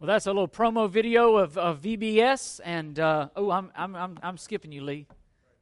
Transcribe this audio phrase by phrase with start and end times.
[0.00, 4.18] Well, that's a little promo video of, of VBS, and uh, oh, I'm, I'm, I'm,
[4.22, 5.08] I'm skipping you, Lee.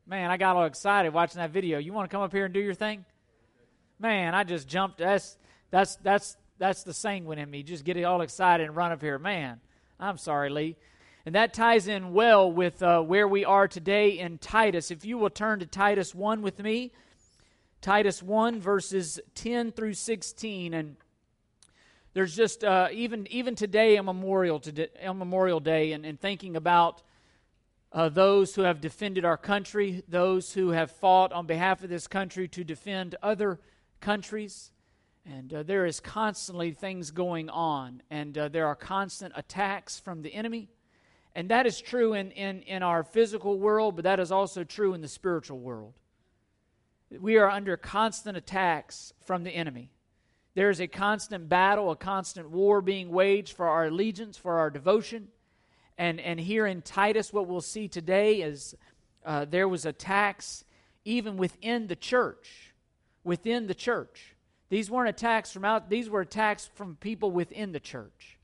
[0.06, 1.78] Man, I got all excited watching that video.
[1.78, 3.06] You want to come up here and do your thing?
[3.98, 4.98] Man, I just jumped.
[4.98, 5.38] That's
[5.70, 7.62] that's that's that's the sanguine in me.
[7.62, 9.18] Just get all excited and run up here.
[9.18, 9.58] Man,
[9.98, 10.76] I'm sorry, Lee.
[11.24, 14.90] And that ties in well with uh, where we are today in Titus.
[14.90, 16.92] If you will turn to Titus 1 with me,
[17.80, 20.74] Titus 1, verses 10 through 16.
[20.74, 20.96] And
[22.16, 26.56] there's just uh, even even today a memorial to a memorial day and, and thinking
[26.56, 27.02] about
[27.92, 32.06] uh, those who have defended our country those who have fought on behalf of this
[32.06, 33.60] country to defend other
[34.00, 34.72] countries.
[35.26, 40.22] And uh, there is constantly things going on and uh, there are constant attacks from
[40.22, 40.70] the enemy.
[41.34, 44.94] And that is true in, in, in our physical world but that is also true
[44.94, 45.92] in the spiritual world.
[47.10, 49.90] We are under constant attacks from the enemy
[50.56, 54.70] there is a constant battle, a constant war being waged for our allegiance, for our
[54.70, 55.28] devotion.
[55.98, 58.74] And, and here in Titus, what we'll see today is
[59.26, 60.64] uh, there was attacks
[61.04, 62.72] even within the church.
[63.22, 64.34] Within the church.
[64.70, 68.38] These weren't attacks from out, these were attacks from people within the church.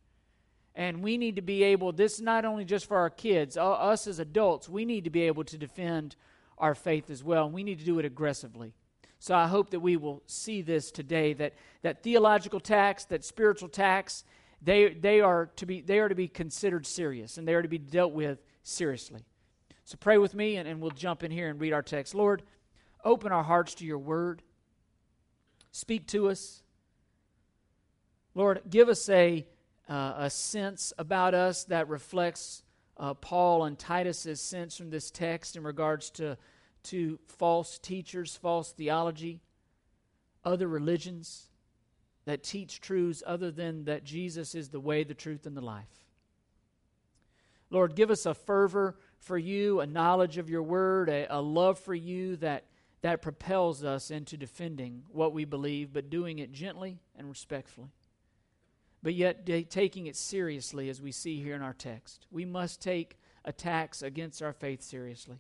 [0.74, 4.06] And we need to be able, this is not only just for our kids, us
[4.06, 6.16] as adults, we need to be able to defend
[6.58, 7.46] our faith as well.
[7.46, 8.74] And we need to do it aggressively.
[9.22, 13.68] So I hope that we will see this today that, that theological tax, that spiritual
[13.68, 14.24] tax,
[14.60, 17.68] they, they, are to be, they are to be considered serious and they are to
[17.68, 19.20] be dealt with seriously.
[19.84, 22.16] So pray with me and, and we'll jump in here and read our text.
[22.16, 22.42] Lord,
[23.04, 24.42] open our hearts to your word.
[25.70, 26.64] Speak to us.
[28.34, 29.46] Lord, give us a,
[29.88, 32.64] uh, a sense about us that reflects
[32.96, 36.36] uh, Paul and Titus's sense from this text in regards to
[36.84, 39.40] to false teachers, false theology,
[40.44, 41.48] other religions
[42.24, 46.06] that teach truths other than that Jesus is the way, the truth, and the life.
[47.70, 51.78] Lord, give us a fervor for you, a knowledge of your word, a, a love
[51.78, 52.64] for you that,
[53.00, 57.88] that propels us into defending what we believe, but doing it gently and respectfully.
[59.02, 62.26] But yet de- taking it seriously, as we see here in our text.
[62.30, 65.38] We must take attacks against our faith seriously.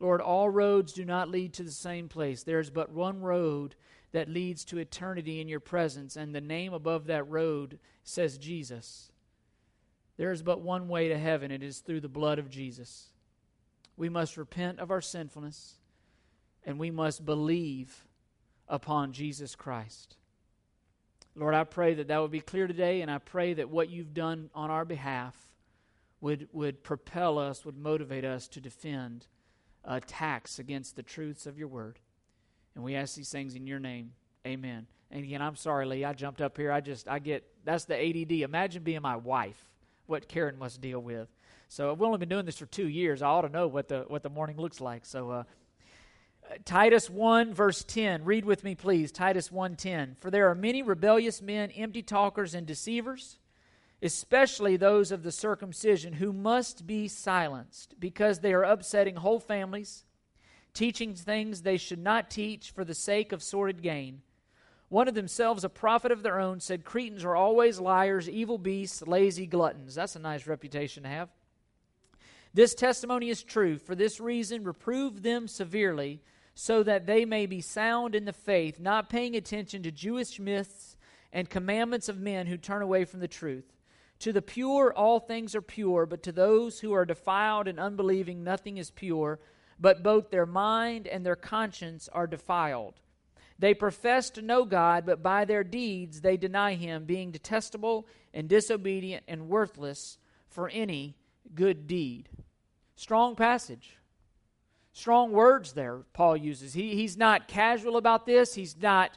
[0.00, 2.42] Lord, all roads do not lead to the same place.
[2.42, 3.74] There's but one road
[4.12, 9.10] that leads to eternity in your presence, and the name above that road says Jesus.
[10.16, 13.08] There is but one way to heaven, it is through the blood of Jesus.
[13.96, 15.74] We must repent of our sinfulness,
[16.64, 18.06] and we must believe
[18.68, 20.16] upon Jesus Christ.
[21.34, 24.14] Lord, I pray that that would be clear today, and I pray that what you've
[24.14, 25.36] done on our behalf
[26.20, 29.26] would, would propel us, would motivate us to defend
[29.88, 31.98] attacks against the truths of your word.
[32.74, 34.12] And we ask these things in your name.
[34.46, 34.86] Amen.
[35.10, 36.04] And again, I'm sorry, Lee.
[36.04, 36.70] I jumped up here.
[36.70, 38.32] I just, I get, that's the ADD.
[38.32, 39.58] Imagine being my wife,
[40.06, 41.28] what Karen must deal with.
[41.70, 43.22] So I've only been doing this for two years.
[43.22, 45.04] I ought to know what the, what the morning looks like.
[45.06, 45.42] So, uh,
[46.64, 51.42] Titus 1 verse 10 read with me please Titus 1:10 for there are many rebellious
[51.42, 53.38] men empty talkers and deceivers
[54.02, 60.04] especially those of the circumcision, who must be silenced because they are upsetting whole families,
[60.72, 64.22] teaching things they should not teach for the sake of sordid gain.
[64.88, 69.02] One of themselves, a prophet of their own, said, Cretans are always liars, evil beasts,
[69.02, 69.94] lazy gluttons.
[69.94, 71.28] That's a nice reputation to have.
[72.54, 73.76] This testimony is true.
[73.78, 76.22] For this reason, reprove them severely,
[76.54, 80.96] so that they may be sound in the faith, not paying attention to Jewish myths
[81.32, 83.77] and commandments of men who turn away from the truth.
[84.20, 88.42] To the pure, all things are pure, but to those who are defiled and unbelieving,
[88.42, 89.38] nothing is pure,
[89.78, 92.94] but both their mind and their conscience are defiled.
[93.60, 98.48] They profess to know God, but by their deeds they deny Him, being detestable and
[98.48, 100.18] disobedient and worthless
[100.48, 101.16] for any
[101.54, 102.28] good deed.
[102.96, 103.96] Strong passage.
[104.92, 106.74] Strong words there, Paul uses.
[106.74, 109.16] He, he's not casual about this, he's not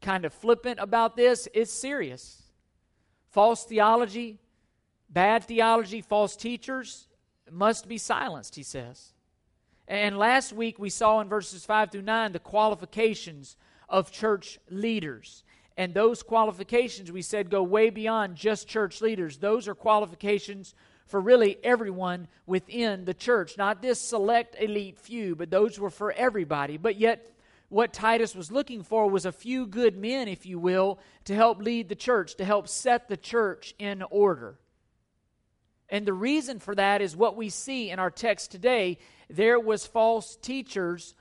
[0.00, 1.48] kind of flippant about this.
[1.52, 2.47] It's serious
[3.38, 4.36] false theology,
[5.08, 7.06] bad theology, false teachers
[7.48, 9.12] must be silenced, he says.
[9.86, 13.56] And last week we saw in verses 5 through 9 the qualifications
[13.88, 15.44] of church leaders.
[15.76, 19.36] And those qualifications, we said, go way beyond just church leaders.
[19.36, 20.74] Those are qualifications
[21.06, 26.10] for really everyone within the church, not this select elite few, but those were for
[26.10, 26.76] everybody.
[26.76, 27.30] But yet,
[27.68, 31.60] what Titus was looking for was a few good men, if you will, to help
[31.60, 34.58] lead the church, to help set the church in order.
[35.90, 38.98] And the reason for that is what we see in our text today.
[39.28, 41.14] There was false teachers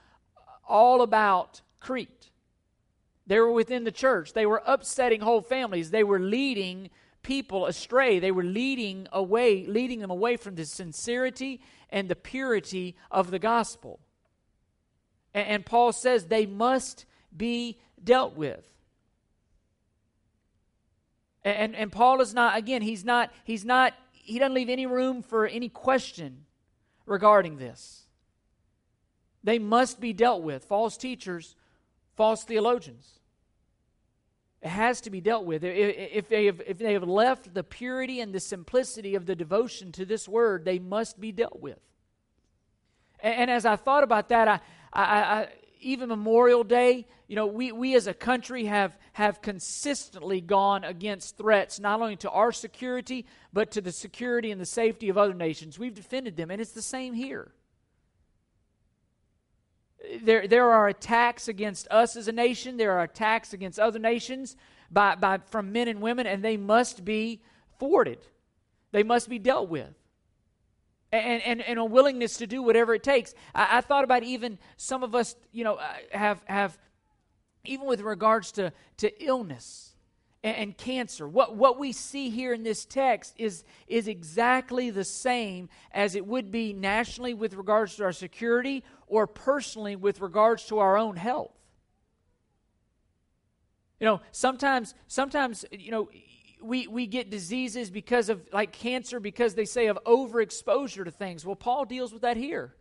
[0.68, 2.32] all about Crete.
[3.26, 4.34] They were within the church.
[4.34, 5.92] They were upsetting whole families.
[5.92, 6.90] They were leading
[7.24, 8.20] people astray.
[8.20, 13.40] They were leading away, leading them away from the sincerity and the purity of the
[13.40, 14.00] gospel.
[15.34, 18.66] And, and Paul says they must be dealt with.
[21.44, 25.22] And, and Paul is not, again, he's not, he's not, he doesn't leave any room
[25.22, 26.46] for any question
[27.06, 28.04] regarding this.
[29.44, 30.66] They must be dealt with.
[30.66, 31.56] False teachers,
[32.18, 33.20] false theologians.
[34.62, 35.64] It has to be dealt with.
[35.64, 39.94] If they, have, if they have left the purity and the simplicity of the devotion
[39.94, 41.80] to this word, they must be dealt with.
[43.22, 44.60] And, and as I thought about that, I,
[44.94, 45.48] I, I,
[45.82, 51.38] even Memorial Day, you know, we, we as a country have, have consistently gone against
[51.38, 55.34] threats, not only to our security, but to the security and the safety of other
[55.34, 55.78] nations.
[55.78, 57.52] We've defended them, and it's the same here.
[60.22, 64.56] There, there are attacks against us as a nation, there are attacks against other nations
[64.90, 67.42] by, by, from men and women, and they must be
[67.80, 68.20] thwarted.
[68.92, 69.94] They must be dealt with
[71.12, 73.34] and, and, and a willingness to do whatever it takes.
[73.56, 76.78] I, I, thought about even some of us, you know, uh, have, have
[77.64, 79.96] even with regards to, to illness
[80.44, 85.04] and, and cancer, what, what we see here in this text is, is exactly the
[85.04, 90.66] same as it would be nationally with regards to our security or personally with regards
[90.66, 91.52] to our own health.
[94.00, 96.10] You know, sometimes, sometimes, you know,
[96.68, 101.46] we, we get diseases because of, like cancer, because they say of overexposure to things.
[101.46, 102.74] Well, Paul deals with that here.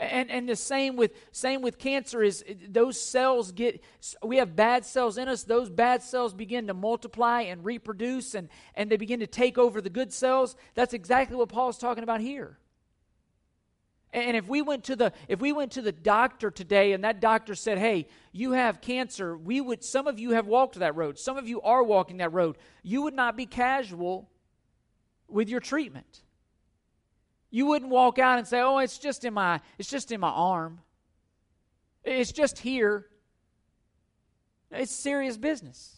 [0.00, 3.82] And, and the same with same with cancer is those cells get
[4.22, 8.48] we have bad cells in us those bad cells begin to multiply and reproduce and
[8.76, 12.20] and they begin to take over the good cells that's exactly what Paul's talking about
[12.20, 12.58] here
[14.12, 17.20] and if we went to the if we went to the doctor today and that
[17.20, 21.18] doctor said, "Hey, you have cancer," we would some of you have walked that road.
[21.18, 22.56] Some of you are walking that road.
[22.82, 24.30] You would not be casual
[25.28, 26.22] with your treatment.
[27.50, 30.30] You wouldn't walk out and say, "Oh, it's just in my it's just in my
[30.30, 30.80] arm.
[32.02, 33.08] It's just here."
[34.70, 35.96] It's serious business.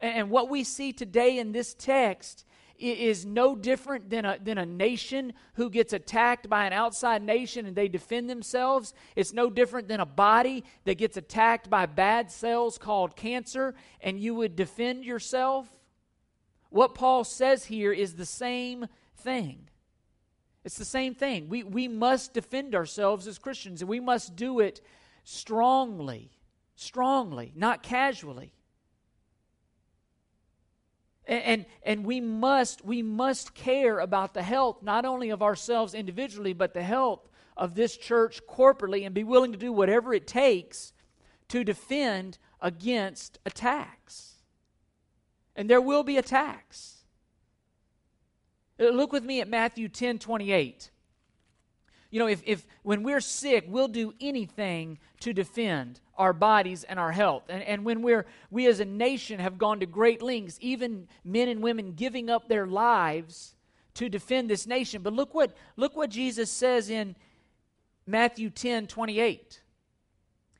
[0.00, 2.46] And what we see today in this text
[2.80, 7.66] is no different than a, than a nation who gets attacked by an outside nation
[7.66, 8.94] and they defend themselves.
[9.16, 14.18] It's no different than a body that gets attacked by bad cells called cancer and
[14.18, 15.68] you would defend yourself.
[16.70, 18.86] What Paul says here is the same
[19.16, 19.68] thing.
[20.64, 21.48] It's the same thing.
[21.48, 24.80] We, we must defend ourselves as Christians and we must do it
[25.24, 26.30] strongly,
[26.76, 28.54] strongly, not casually
[31.30, 36.52] and and we must we must care about the health not only of ourselves individually
[36.52, 40.92] but the health of this church corporately and be willing to do whatever it takes
[41.48, 44.36] to defend against attacks.
[45.54, 47.04] And there will be attacks.
[48.80, 50.90] Uh, look with me at matthew 10 28
[52.10, 56.98] you know if, if when we're sick we'll do anything to defend our bodies and
[56.98, 57.44] our health.
[57.48, 61.48] And, and when we're, we as a nation have gone to great lengths, even men
[61.48, 63.54] and women giving up their lives
[63.94, 65.00] to defend this nation.
[65.00, 67.16] But look what, look what Jesus says in
[68.06, 69.62] Matthew 10 28.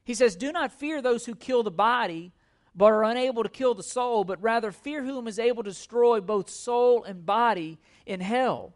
[0.02, 2.32] He says, Do not fear those who kill the body,
[2.74, 6.22] but are unable to kill the soul, but rather fear whom is able to destroy
[6.22, 8.72] both soul and body in hell.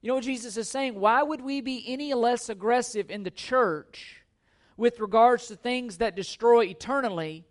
[0.00, 0.98] You know what Jesus is saying?
[0.98, 4.19] Why would we be any less aggressive in the church
[4.80, 7.44] with regards to things that destroy eternally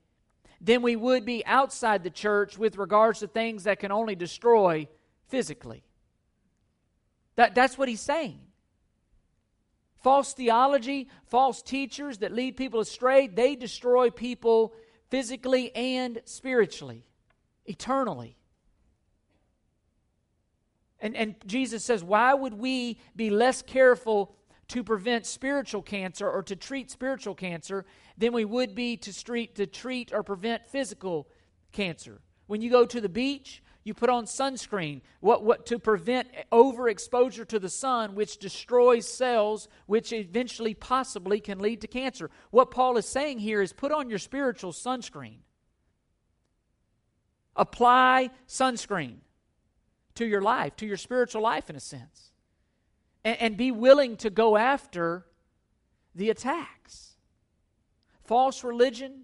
[0.59, 4.88] than we would be outside the church with regards to things that can only destroy
[5.27, 5.83] physically.
[7.36, 8.39] That, that's what he's saying.
[10.01, 14.74] False theology, false teachers that lead people astray, they destroy people
[15.12, 17.05] physically and spiritually,
[17.67, 18.38] eternally.
[21.00, 24.36] And, and Jesus says, why would we be less careful
[24.70, 27.86] to prevent spiritual cancer or to treat spiritual cancer
[28.18, 31.28] than we would be to treat, to treat or prevent physical
[31.72, 32.22] cancer.
[32.48, 35.02] When you go to the beach, you put on sunscreen.
[35.20, 41.60] What, what to prevent overexposure to the sun which destroys cells which eventually possibly can
[41.60, 42.30] lead to cancer.
[42.52, 45.40] What paul is saying here is put on your spiritual sunscreen.
[47.56, 49.18] Apply sunscreen
[50.16, 52.28] to your life to your spiritual life in a sense
[53.24, 55.26] and, and be willing to go after
[56.16, 57.16] the attacks.
[58.24, 59.24] False religion,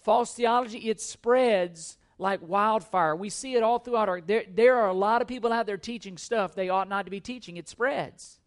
[0.00, 3.16] false theology, it spreads like wildfire.
[3.16, 5.78] We see it all throughout our there, there are a lot of people out there
[5.78, 7.56] teaching stuff they ought not to be teaching.
[7.56, 8.38] It spreads.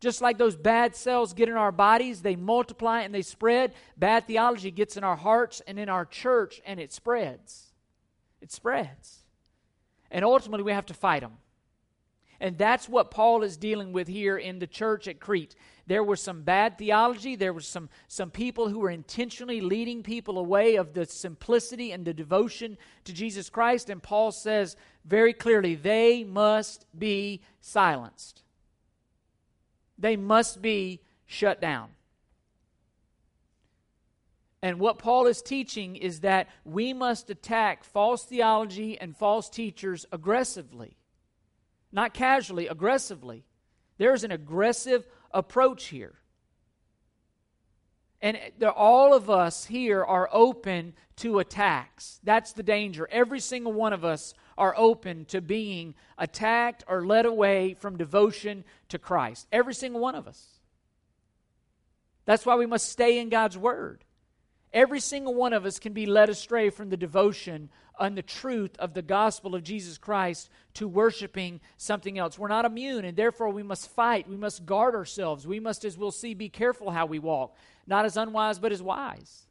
[0.00, 3.72] Just like those bad cells get in our bodies, they multiply and they spread.
[3.96, 7.72] Bad theology gets in our hearts and in our church and it spreads.
[8.40, 9.20] It spreads.
[10.10, 11.34] And ultimately, we have to fight them.
[12.42, 15.54] And that's what Paul is dealing with here in the church at Crete.
[15.86, 17.36] There was some bad theology.
[17.36, 22.04] There was some, some people who were intentionally leading people away of the simplicity and
[22.04, 23.90] the devotion to Jesus Christ.
[23.90, 28.42] And Paul says very clearly, they must be silenced.
[29.96, 31.90] They must be shut down.
[34.62, 40.06] And what Paul is teaching is that we must attack false theology and false teachers
[40.10, 40.96] aggressively,
[41.92, 43.44] not casually, aggressively.
[43.98, 46.14] There's an aggressive approach here.
[48.20, 48.38] And
[48.76, 52.20] all of us here are open to attacks.
[52.22, 53.08] That's the danger.
[53.10, 58.64] Every single one of us are open to being attacked or led away from devotion
[58.88, 59.48] to Christ.
[59.50, 60.60] Every single one of us.
[62.24, 64.04] That's why we must stay in God's Word.
[64.72, 67.68] Every single one of us can be led astray from the devotion
[68.00, 72.38] and the truth of the gospel of Jesus Christ to worshiping something else.
[72.38, 74.28] We're not immune, and therefore we must fight.
[74.28, 75.46] We must guard ourselves.
[75.46, 77.54] We must, as we'll see, be careful how we walk,
[77.86, 79.46] not as unwise, but as wise.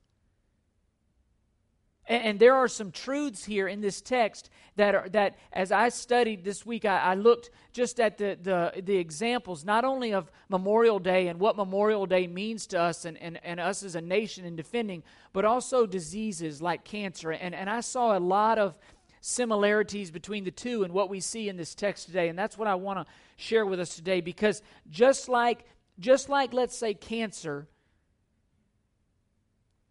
[2.12, 5.88] And, and there are some truths here in this text that are that as I
[5.88, 10.30] studied this week, I, I looked just at the, the the examples, not only of
[10.50, 14.02] Memorial Day and what Memorial Day means to us and, and, and us as a
[14.02, 17.32] nation in defending, but also diseases like cancer.
[17.32, 18.78] And, and I saw a lot of
[19.22, 22.28] similarities between the two and what we see in this text today.
[22.28, 25.64] And that's what I want to share with us today because just like
[25.98, 27.70] just like let's say cancer,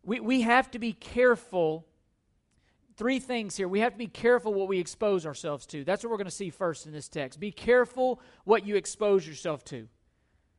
[0.02, 1.86] we, we have to be careful
[3.00, 3.66] three things here.
[3.66, 5.84] We have to be careful what we expose ourselves to.
[5.84, 7.40] That's what we're going to see first in this text.
[7.40, 9.88] Be careful what you expose yourself to.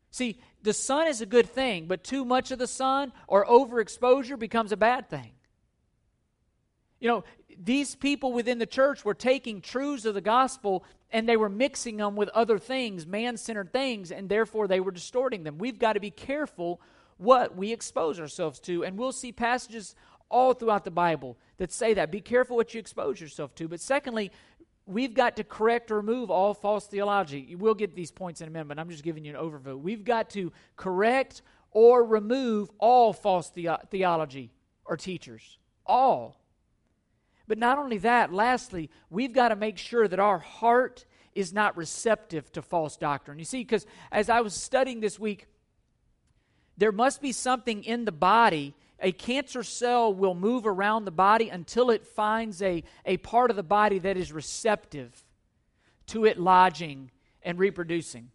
[0.10, 4.40] See, the sun is a good thing, but too much of the sun or overexposure
[4.40, 5.34] becomes a bad thing.
[7.00, 7.24] You know,
[7.60, 11.98] these people within the church were taking truths of the gospel and they were mixing
[11.98, 15.60] them with other things, man centered things, and therefore they were distorting them.
[15.60, 16.82] We've got to be careful
[17.22, 18.84] what we expose ourselves to.
[18.84, 19.94] And we'll see passages
[20.32, 22.12] all throughout the Bible that say that.
[22.12, 23.68] Be careful what you expose yourself to.
[23.68, 24.32] But secondly,
[24.86, 27.56] we've got to correct or remove all false theology.
[27.56, 29.80] We'll get these points in a minute, but I'm just giving you an overview.
[29.80, 34.52] We've got to correct or remove all false the- theology
[34.86, 35.60] or teachers.
[35.86, 36.40] All.
[37.48, 41.78] But not only that, lastly, we've got to make sure that our heart is not
[41.78, 43.40] receptive to false doctrine.
[43.40, 45.48] You see, because as I was studying this week,
[46.78, 51.50] there must be something in the body a cancer cell will move around the body
[51.50, 55.26] until it finds a, a part of the body that is receptive
[56.08, 57.10] to it lodging
[57.42, 58.30] and reproducing.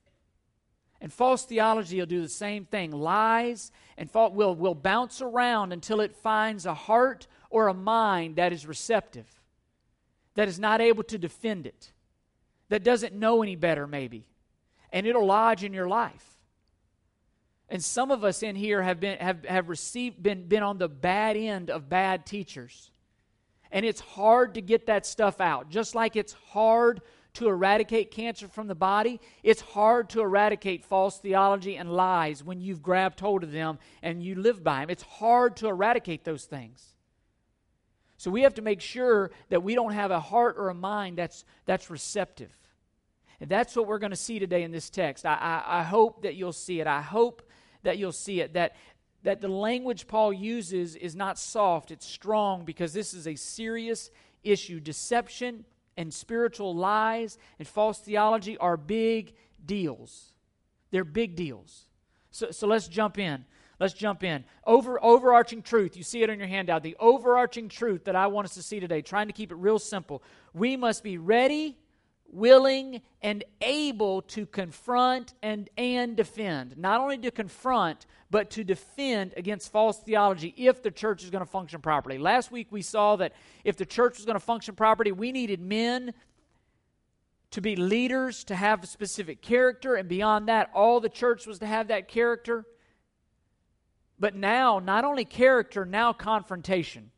[1.00, 2.90] And false theology will do the same thing.
[2.90, 8.36] Lies and fault will, will bounce around until it finds a heart or a mind
[8.36, 9.26] that is receptive,
[10.34, 11.92] that is not able to defend it,
[12.70, 14.26] that doesn't know any better, maybe.
[14.92, 16.35] And it'll lodge in your life.
[17.68, 20.88] And some of us in here have been have, have received been, been on the
[20.88, 22.90] bad end of bad teachers.
[23.72, 25.68] And it's hard to get that stuff out.
[25.68, 27.00] Just like it's hard
[27.34, 32.60] to eradicate cancer from the body, it's hard to eradicate false theology and lies when
[32.60, 34.90] you've grabbed hold of them and you live by them.
[34.90, 36.94] It's hard to eradicate those things.
[38.16, 41.18] So we have to make sure that we don't have a heart or a mind
[41.18, 42.52] that's that's receptive.
[43.40, 45.26] And that's what we're going to see today in this text.
[45.26, 46.86] I, I, I hope that you'll see it.
[46.86, 47.42] I hope
[47.86, 48.52] that you'll see it.
[48.54, 48.76] That,
[49.22, 54.10] that the language Paul uses is not soft, it's strong because this is a serious
[54.44, 54.78] issue.
[54.78, 55.64] Deception
[55.96, 60.32] and spiritual lies and false theology are big deals.
[60.90, 61.86] They're big deals.
[62.30, 63.44] So, so let's jump in.
[63.78, 64.44] Let's jump in.
[64.66, 65.96] Over overarching truth.
[65.96, 66.82] You see it on your handout.
[66.82, 69.78] The overarching truth that I want us to see today, trying to keep it real
[69.78, 70.22] simple.
[70.54, 71.76] We must be ready
[72.30, 76.76] willing, and able to confront and, and defend.
[76.76, 81.44] Not only to confront, but to defend against false theology if the church is going
[81.44, 82.18] to function properly.
[82.18, 83.32] Last week we saw that
[83.64, 86.12] if the church was going to function properly, we needed men
[87.52, 91.60] to be leaders, to have a specific character, and beyond that, all the church was
[91.60, 92.64] to have that character.
[94.18, 97.12] But now, not only character, now confrontation.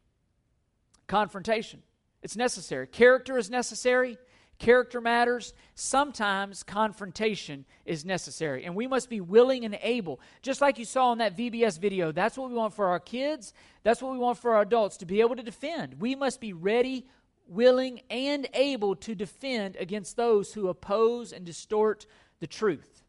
[1.06, 1.82] Confrontation.
[2.22, 2.86] It's necessary.
[2.86, 4.18] Character is necessary
[4.58, 8.64] character matters, sometimes confrontation is necessary.
[8.64, 12.12] And we must be willing and able, just like you saw in that VBS video.
[12.12, 15.06] That's what we want for our kids, that's what we want for our adults to
[15.06, 16.00] be able to defend.
[16.00, 17.06] We must be ready,
[17.46, 22.06] willing, and able to defend against those who oppose and distort
[22.40, 23.02] the truth.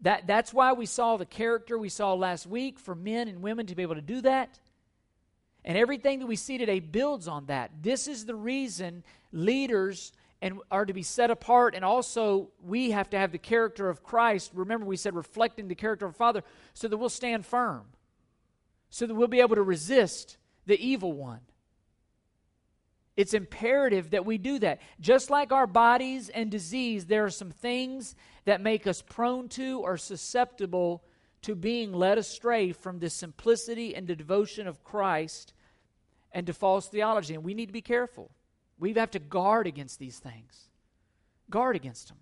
[0.00, 3.66] That, that's why we saw the character we saw last week for men and women
[3.66, 4.58] to be able to do that.
[5.64, 7.70] And everything that we see today builds on that.
[7.80, 10.12] This is the reason leaders
[10.44, 14.02] and are to be set apart and also we have to have the character of
[14.02, 14.50] Christ.
[14.52, 17.86] Remember we said reflecting the character of Father so that we'll stand firm.
[18.90, 20.36] So that we'll be able to resist
[20.66, 21.40] the evil one.
[23.16, 24.82] It's imperative that we do that.
[25.00, 29.80] Just like our bodies and disease, there are some things that make us prone to
[29.80, 31.02] or susceptible
[31.40, 35.54] to being led astray from the simplicity and the devotion of Christ
[36.32, 37.32] and to false theology.
[37.32, 38.30] And we need to be careful.
[38.78, 40.68] We have to guard against these things.
[41.50, 42.18] Guard against them.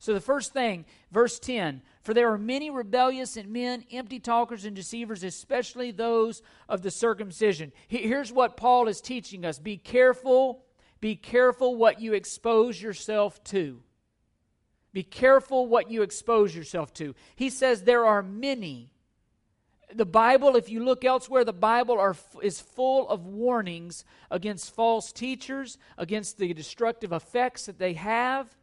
[0.00, 4.64] So, the first thing, verse 10 For there are many rebellious and men, empty talkers
[4.64, 7.72] and deceivers, especially those of the circumcision.
[7.88, 10.64] Here's what Paul is teaching us be careful,
[11.00, 13.82] be careful what you expose yourself to.
[14.92, 17.14] Be careful what you expose yourself to.
[17.36, 18.92] He says there are many.
[19.94, 25.12] The Bible, if you look elsewhere, the Bible are, is full of warnings against false
[25.12, 28.54] teachers, against the destructive effects that they have.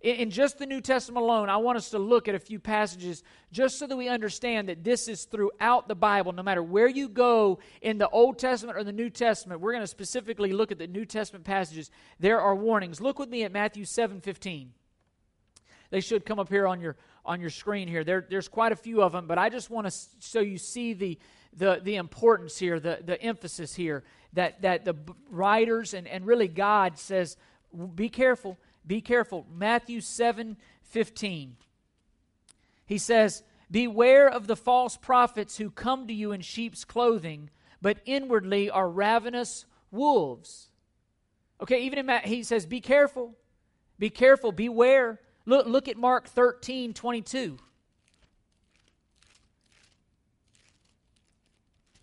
[0.00, 2.60] In, in just the New Testament alone, I want us to look at a few
[2.60, 6.32] passages just so that we understand that this is throughout the Bible.
[6.32, 9.82] No matter where you go in the Old Testament or the New Testament, we're going
[9.82, 11.90] to specifically look at the New Testament passages.
[12.20, 13.00] There are warnings.
[13.00, 14.72] Look with me at Matthew 7 15.
[15.90, 16.96] They should come up here on your
[17.28, 18.04] on your screen here.
[18.04, 20.94] There, there's quite a few of them, but I just want to so you see
[20.94, 21.18] the
[21.52, 24.96] the the importance here, the the emphasis here that that the
[25.30, 27.36] writers and and really God says,
[27.94, 28.56] be careful,
[28.86, 29.46] be careful.
[29.54, 31.56] Matthew seven fifteen.
[32.86, 37.50] He says, "Beware of the false prophets who come to you in sheep's clothing,
[37.82, 40.70] but inwardly are ravenous wolves."
[41.60, 43.34] Okay, even in Matt, he says, "Be careful,
[43.98, 47.56] be careful, beware." Look, look at Mark 13 22.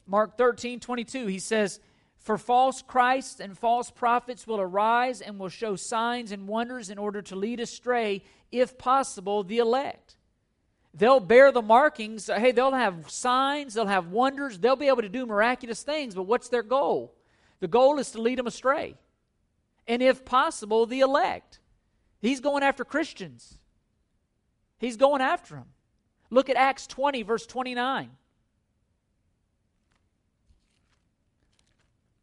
[0.07, 1.79] Mark 13 22, he says,
[2.17, 6.97] For false Christs and false prophets will arise and will show signs and wonders in
[6.97, 10.15] order to lead astray, if possible, the elect.
[10.95, 12.25] They'll bear the markings.
[12.25, 16.23] Hey, they'll have signs, they'll have wonders, they'll be able to do miraculous things, but
[16.23, 17.13] what's their goal?
[17.59, 18.95] The goal is to lead them astray.
[19.87, 21.59] And if possible, the elect.
[22.21, 23.57] He's going after Christians.
[24.77, 25.65] He's going after them.
[26.29, 28.09] Look at Acts 20, verse 29.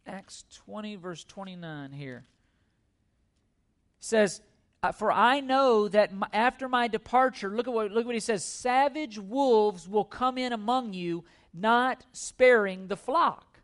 [0.07, 2.25] Acts 20, verse 29 here.
[4.01, 4.41] Says,
[4.97, 8.45] For I know that after my departure, look at, what, look at what he says
[8.45, 11.25] savage wolves will come in among you,
[11.55, 13.61] not sparing the flock.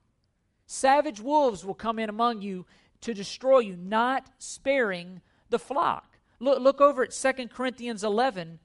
[0.67, 2.67] Savage wolves will come in among you
[3.01, 6.08] to destroy you, not sparing the flock.
[6.41, 8.59] Look, look over at 2 Corinthians 11,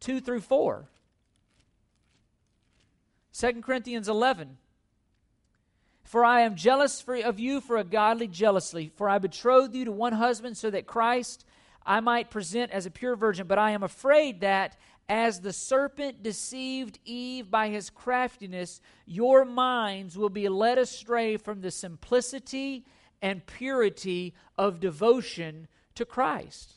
[0.00, 0.88] 2 through 4.
[3.32, 4.58] 2 Corinthians 11.
[6.04, 8.92] For I am jealous for, of you for a godly jealousy.
[8.94, 11.44] For I betrothed you to one husband so that Christ
[11.84, 13.46] I might present as a pure virgin.
[13.46, 14.76] But I am afraid that
[15.08, 21.60] as the serpent deceived Eve by his craftiness, your minds will be led astray from
[21.60, 22.84] the simplicity
[23.20, 26.74] and purity of devotion to Christ.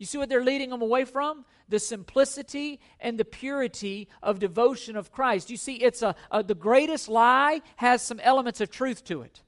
[0.00, 1.44] You see what they're leading them away from?
[1.68, 5.50] The simplicity and the purity of devotion of Christ.
[5.50, 9.42] You see, it's a, a, the greatest lie has some elements of truth to it.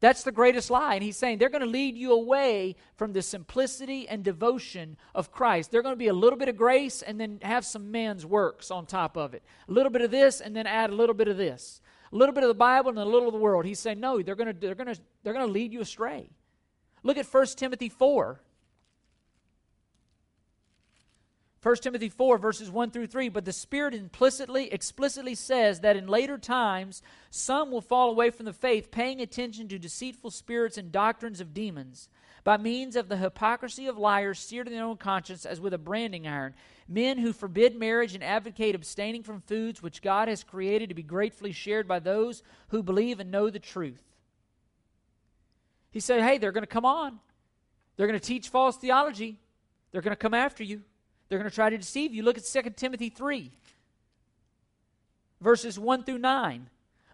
[0.00, 0.94] That's the greatest lie.
[0.94, 5.30] And he's saying they're going to lead you away from the simplicity and devotion of
[5.30, 5.70] Christ.
[5.70, 8.70] They're going to be a little bit of grace and then have some man's works
[8.70, 9.42] on top of it.
[9.68, 11.82] A little bit of this and then add a little bit of this.
[12.10, 13.66] A little bit of the Bible and a little of the world.
[13.66, 16.30] He's saying, no, they're going to, they're going to, they're going to lead you astray.
[17.02, 18.40] Look at 1 Timothy 4.
[21.62, 23.28] 1 Timothy 4, verses 1 through 3.
[23.28, 28.46] But the Spirit implicitly, explicitly says that in later times some will fall away from
[28.46, 32.08] the faith, paying attention to deceitful spirits and doctrines of demons,
[32.44, 35.78] by means of the hypocrisy of liars seared in their own conscience as with a
[35.78, 36.54] branding iron.
[36.88, 41.02] Men who forbid marriage and advocate abstaining from foods which God has created to be
[41.02, 44.02] gratefully shared by those who believe and know the truth.
[45.90, 47.20] He said, Hey, they're going to come on.
[47.96, 49.38] They're going to teach false theology.
[49.92, 50.82] They're going to come after you.
[51.30, 52.24] They're going to try to deceive you.
[52.24, 53.52] Look at 2 Timothy 3,
[55.40, 56.68] verses 1 through 9.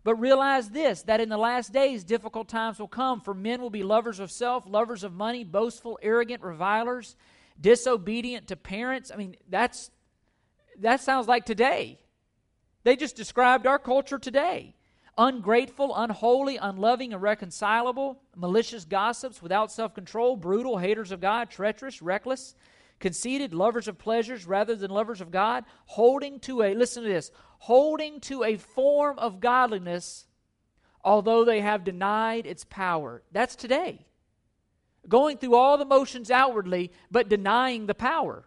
[0.04, 3.70] But realize this that in the last days difficult times will come, for men will
[3.70, 7.14] be lovers of self, lovers of money, boastful, arrogant, revilers,
[7.60, 9.10] disobedient to parents.
[9.12, 9.90] I mean, that's
[10.78, 11.98] that sounds like today.
[12.84, 14.76] They just described our culture today.
[15.18, 22.54] Ungrateful, unholy, unloving, irreconcilable, malicious gossips, without self control, brutal, haters of God, treacherous, reckless
[23.00, 27.30] conceited, lovers of pleasures rather than lovers of God, holding to a, listen to this,
[27.58, 30.26] holding to a form of godliness,
[31.04, 33.22] although they have denied its power.
[33.32, 34.06] That's today.
[35.08, 38.46] Going through all the motions outwardly, but denying the power.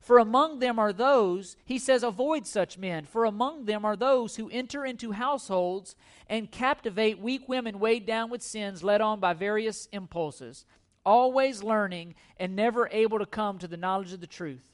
[0.00, 3.04] For among them are those, he says, avoid such men.
[3.04, 5.94] For among them are those who enter into households
[6.28, 10.64] and captivate weak women weighed down with sins, led on by various impulses,
[11.08, 14.68] always learning and never able to come to the knowledge of the truth.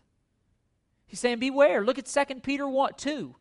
[1.07, 1.85] He's saying, Beware.
[1.85, 3.37] Look at 2 Peter 1, 2.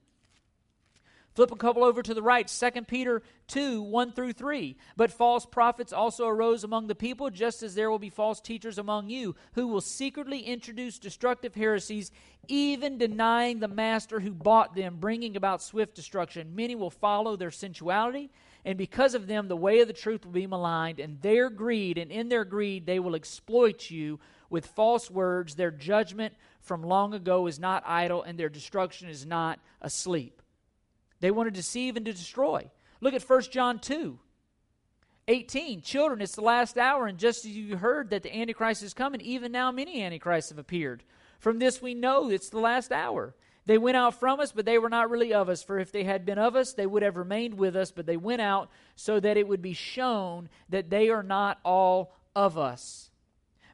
[1.33, 4.77] Flip a couple over to the right, 2 Peter 2 1 through 3.
[4.95, 8.77] But false prophets also arose among the people, just as there will be false teachers
[8.77, 12.11] among you, who will secretly introduce destructive heresies,
[12.47, 16.55] even denying the master who bought them, bringing about swift destruction.
[16.55, 18.29] Many will follow their sensuality,
[18.65, 21.97] and because of them, the way of the truth will be maligned, and their greed,
[21.97, 25.55] and in their greed, they will exploit you with false words.
[25.55, 30.41] Their judgment from long ago is not idle, and their destruction is not asleep.
[31.19, 32.69] They want to deceive and to destroy.
[33.01, 34.17] Look at 1 John 2
[35.27, 35.81] 18.
[35.81, 39.21] Children, it's the last hour, and just as you heard that the Antichrist is coming,
[39.21, 41.03] even now many Antichrists have appeared.
[41.39, 43.33] From this we know it's the last hour.
[43.65, 45.63] They went out from us, but they were not really of us.
[45.63, 48.17] For if they had been of us, they would have remained with us, but they
[48.17, 53.09] went out so that it would be shown that they are not all of us.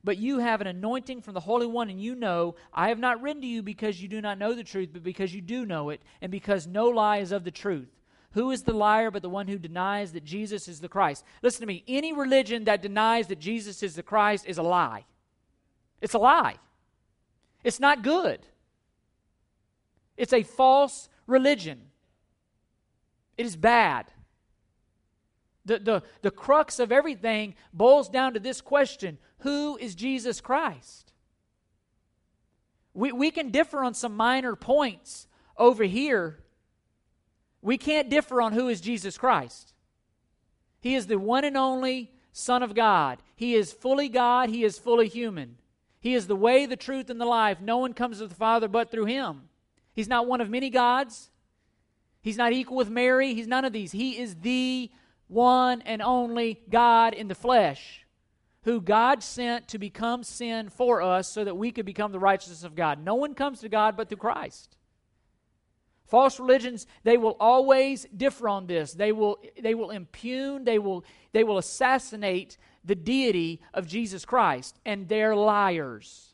[0.03, 3.21] But you have an anointing from the Holy One, and you know, I have not
[3.21, 5.89] written to you because you do not know the truth, but because you do know
[5.89, 7.89] it, and because no lie is of the truth.
[8.33, 11.25] Who is the liar but the one who denies that Jesus is the Christ?
[11.41, 11.83] Listen to me.
[11.87, 15.05] Any religion that denies that Jesus is the Christ is a lie.
[15.99, 16.57] It's a lie.
[17.63, 18.45] It's not good.
[20.19, 21.79] It's a false religion.
[23.37, 24.11] It is bad.
[25.65, 31.13] The, the, the crux of everything boils down to this question who is Jesus Christ?
[32.93, 36.39] We, we can differ on some minor points over here.
[37.61, 39.73] We can't differ on who is Jesus Christ.
[40.81, 43.19] He is the one and only Son of God.
[43.37, 45.55] He is fully God, He is fully human.
[46.01, 47.61] He is the way, the truth, and the life.
[47.61, 49.48] No one comes to the Father but through Him.
[49.93, 51.29] He's not one of many gods.
[52.21, 53.33] He's not equal with Mary.
[53.33, 53.91] He's none of these.
[53.91, 54.91] He is the
[55.27, 58.05] one and only God in the flesh
[58.63, 62.63] who God sent to become sin for us so that we could become the righteousness
[62.63, 63.03] of God.
[63.03, 64.75] No one comes to God but through Christ.
[66.07, 68.93] False religions, they will always differ on this.
[68.93, 74.79] They will, they will impugn, they will, they will assassinate the deity of Jesus Christ,
[74.85, 76.28] and they're liars.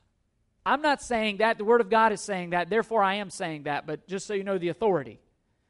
[0.66, 1.58] I'm not saying that.
[1.58, 2.70] The Word of God is saying that.
[2.70, 5.20] Therefore, I am saying that, but just so you know the authority.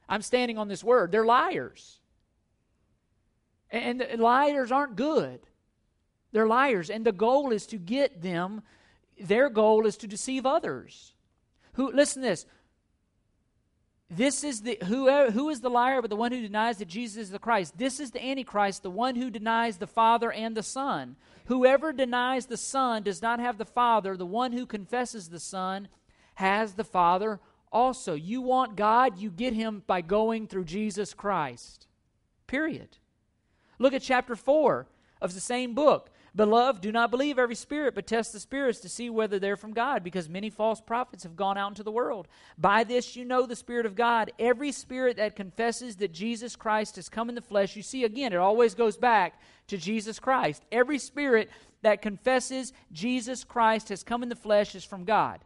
[0.08, 1.12] I'm standing on this Word.
[1.12, 2.00] They're liars.
[3.72, 5.40] And, liars aren't good.
[6.32, 6.90] They're liars.
[6.90, 8.62] And the goal is to get them,
[9.20, 11.14] their goal is to deceive others.
[11.74, 12.46] Who listen to this.
[14.10, 17.18] This is the who, who is the liar but the one who denies that Jesus
[17.18, 17.78] is the Christ.
[17.78, 21.16] This is the Antichrist, the one who denies the Father and the Son.
[21.46, 24.16] Whoever denies the Son does not have the Father.
[24.16, 25.88] The one who confesses the Son
[26.36, 27.40] has the Father
[27.72, 28.14] also.
[28.14, 31.88] You want God, you get him by going through Jesus Christ.
[32.48, 32.98] Period.
[33.80, 34.88] Look at chapter 4
[35.22, 36.10] of the same book.
[36.36, 39.74] Beloved, do not believe every spirit, but test the spirits to see whether they're from
[39.74, 42.28] God, because many false prophets have gone out into the world.
[42.58, 44.32] By this you know the Spirit of God.
[44.38, 48.34] Every spirit that confesses that Jesus Christ has come in the flesh, you see, again,
[48.34, 50.62] it always goes back to Jesus Christ.
[50.74, 51.50] Every spirit
[51.84, 55.40] that confesses Jesus Christ has come in the flesh is from God.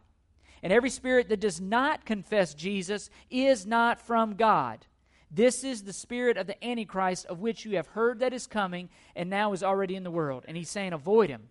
[0.62, 4.84] And every spirit that does not confess Jesus is not from God.
[5.30, 8.88] This is the spirit of the Antichrist, of which you have heard that is coming
[9.14, 10.44] and now is already in the world.
[10.48, 11.50] And he's saying, avoid him.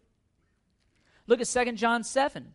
[1.27, 2.53] Look at 2 John 7.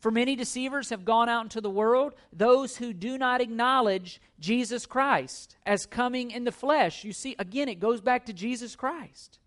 [0.00, 4.84] For many deceivers have gone out into the world, those who do not acknowledge Jesus
[4.86, 7.04] Christ as coming in the flesh.
[7.04, 9.38] You see, again, it goes back to Jesus Christ.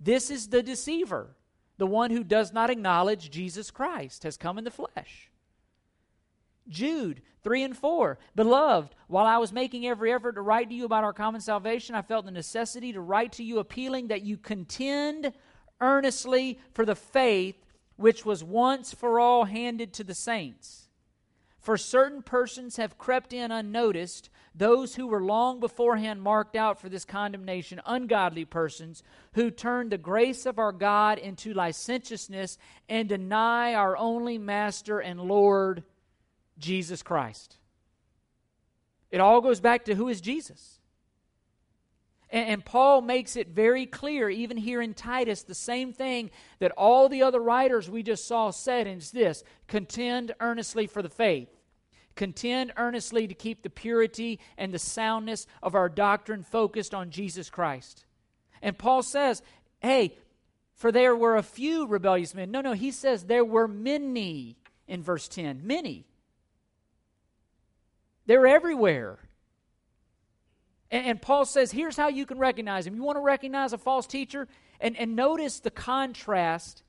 [0.00, 1.36] This is the deceiver,
[1.78, 5.30] the one who does not acknowledge Jesus Christ has come in the flesh.
[6.68, 8.18] Jude 3 and 4.
[8.34, 11.94] Beloved, while I was making every effort to write to you about our common salvation,
[11.94, 15.32] I felt the necessity to write to you appealing that you contend
[15.80, 17.56] earnestly for the faith
[17.96, 20.88] which was once for all handed to the saints.
[21.58, 26.88] For certain persons have crept in unnoticed, those who were long beforehand marked out for
[26.88, 29.02] this condemnation, ungodly persons
[29.32, 32.56] who turn the grace of our God into licentiousness
[32.88, 35.82] and deny our only Master and Lord
[36.58, 37.56] Jesus Christ.
[39.10, 40.80] It all goes back to who is Jesus.
[42.30, 46.72] And, and, Paul makes it very clear, even here in Titus, the same thing that
[46.72, 51.08] all the other writers we just saw said, and it's this contend earnestly for the
[51.08, 51.48] faith.
[52.16, 57.48] Contend earnestly to keep the purity and the soundness of our doctrine focused on Jesus
[57.48, 58.06] Christ.
[58.62, 59.42] And Paul says,
[59.80, 60.16] hey,
[60.74, 62.50] for there were a few rebellious men.
[62.50, 64.56] No, no, he says there were many
[64.88, 65.60] in verse 10.
[65.64, 66.06] Many.
[68.26, 69.18] They're everywhere.
[70.90, 72.94] And, and, Paul says, here's how you can recognize him.
[72.94, 74.46] You want to recognize a false teacher?
[74.80, 76.82] And, and notice the contrast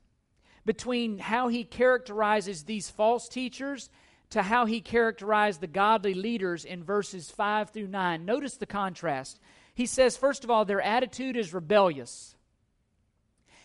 [0.64, 3.90] between how he characterizes these false teachers
[4.30, 8.24] to how he characterized the godly leaders in verses 5 through 9.
[8.24, 9.40] Notice the contrast.
[9.74, 12.36] He says, first of all, their attitude is rebellious.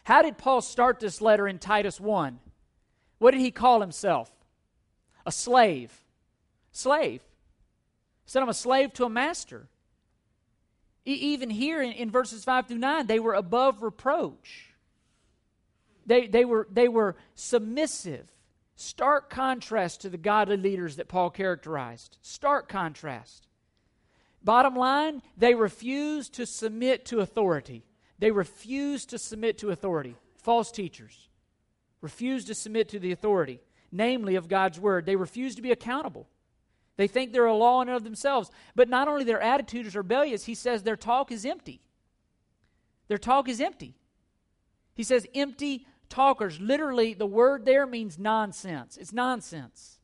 [0.03, 2.39] How did Paul start this letter in Titus 1?
[3.19, 4.31] What did he call himself?
[5.25, 5.91] A slave.
[6.71, 7.21] Slave.
[8.25, 9.67] Said, I'm a slave to a master.
[11.05, 14.69] E- even here in, in verses 5 through 9, they were above reproach.
[16.05, 18.27] They, they, were, they were submissive.
[18.75, 22.17] Stark contrast to the godly leaders that Paul characterized.
[22.21, 23.47] Stark contrast.
[24.43, 27.83] Bottom line, they refused to submit to authority.
[28.19, 30.15] They refused to submit to authority.
[30.37, 31.29] False teachers
[32.01, 35.05] refused to submit to the authority, namely of God's word.
[35.05, 36.27] They refused to be accountable.
[36.95, 38.51] They think they're a law in and of themselves.
[38.75, 41.81] But not only their attitude is rebellious, he says their talk is empty.
[43.07, 43.95] Their talk is empty.
[44.93, 46.59] He says empty talkers.
[46.59, 48.97] Literally, the word there means nonsense.
[48.97, 49.99] It's nonsense.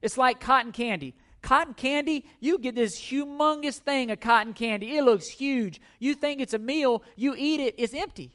[0.00, 1.14] It's like cotton candy.
[1.42, 4.96] Cotton candy, you get this humongous thing of cotton candy.
[4.96, 5.80] It looks huge.
[5.98, 8.32] You think it's a meal, you eat it, it's empty.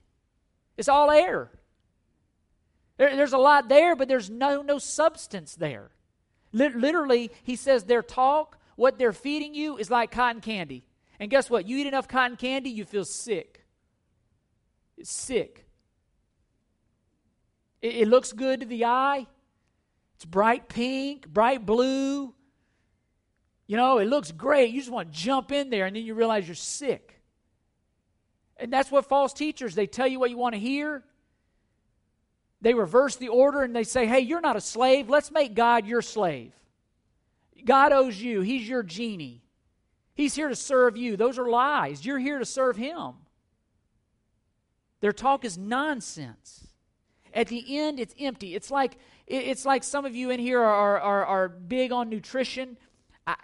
[0.78, 1.52] It's all air.
[2.98, 5.92] There, there's a lot there, but there's no, no substance there.
[6.54, 10.86] Literally, he says their talk, what they're feeding you, is like cotton candy.
[11.20, 11.68] And guess what?
[11.68, 13.66] You eat enough cotton candy, you feel sick.
[14.98, 15.66] It's sick.
[17.82, 19.28] It, it looks good to the eye.
[20.16, 22.34] It's bright pink, bright blue.
[23.66, 24.72] You know, it looks great.
[24.72, 27.20] You just want to jump in there, and then you realize you're sick.
[28.58, 31.04] And that's what false teachers, they tell you what you want to hear.
[32.63, 35.10] They reverse the order and they say, hey, you're not a slave.
[35.10, 36.54] Let's make God your slave.
[37.65, 39.43] God owes you, He's your genie.
[40.15, 41.17] He's here to serve you.
[41.17, 42.06] Those are lies.
[42.06, 43.15] You're here to serve Him.
[45.02, 46.67] Their talk is nonsense.
[47.34, 48.56] At the end, it's empty.
[48.56, 48.97] It's like,
[49.28, 52.78] it's like some of you in here are, are, are big on nutrition.
[53.28, 53.36] I,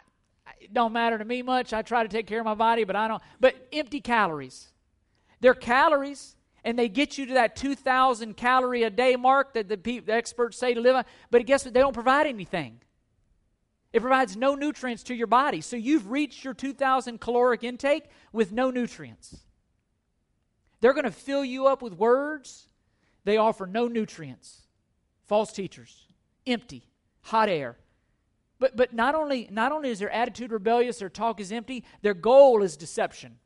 [0.61, 1.73] it don't matter to me much.
[1.73, 3.21] I try to take care of my body, but I don't.
[3.41, 4.71] But empty calories.
[5.41, 9.77] They're calories, and they get you to that 2,000 calorie a day mark that the,
[9.77, 11.05] pe- the experts say to live on.
[11.31, 11.73] But guess what?
[11.73, 12.79] They don't provide anything.
[13.91, 15.61] It provides no nutrients to your body.
[15.61, 19.37] So you've reached your 2,000 caloric intake with no nutrients.
[20.81, 22.67] They're going to fill you up with words
[23.25, 24.63] they offer no nutrients.
[25.25, 26.07] False teachers,
[26.47, 26.83] empty,
[27.21, 27.77] hot air.
[28.59, 32.13] But, but not, only, not only is their attitude rebellious, their talk is empty, their
[32.13, 33.37] goal is deception.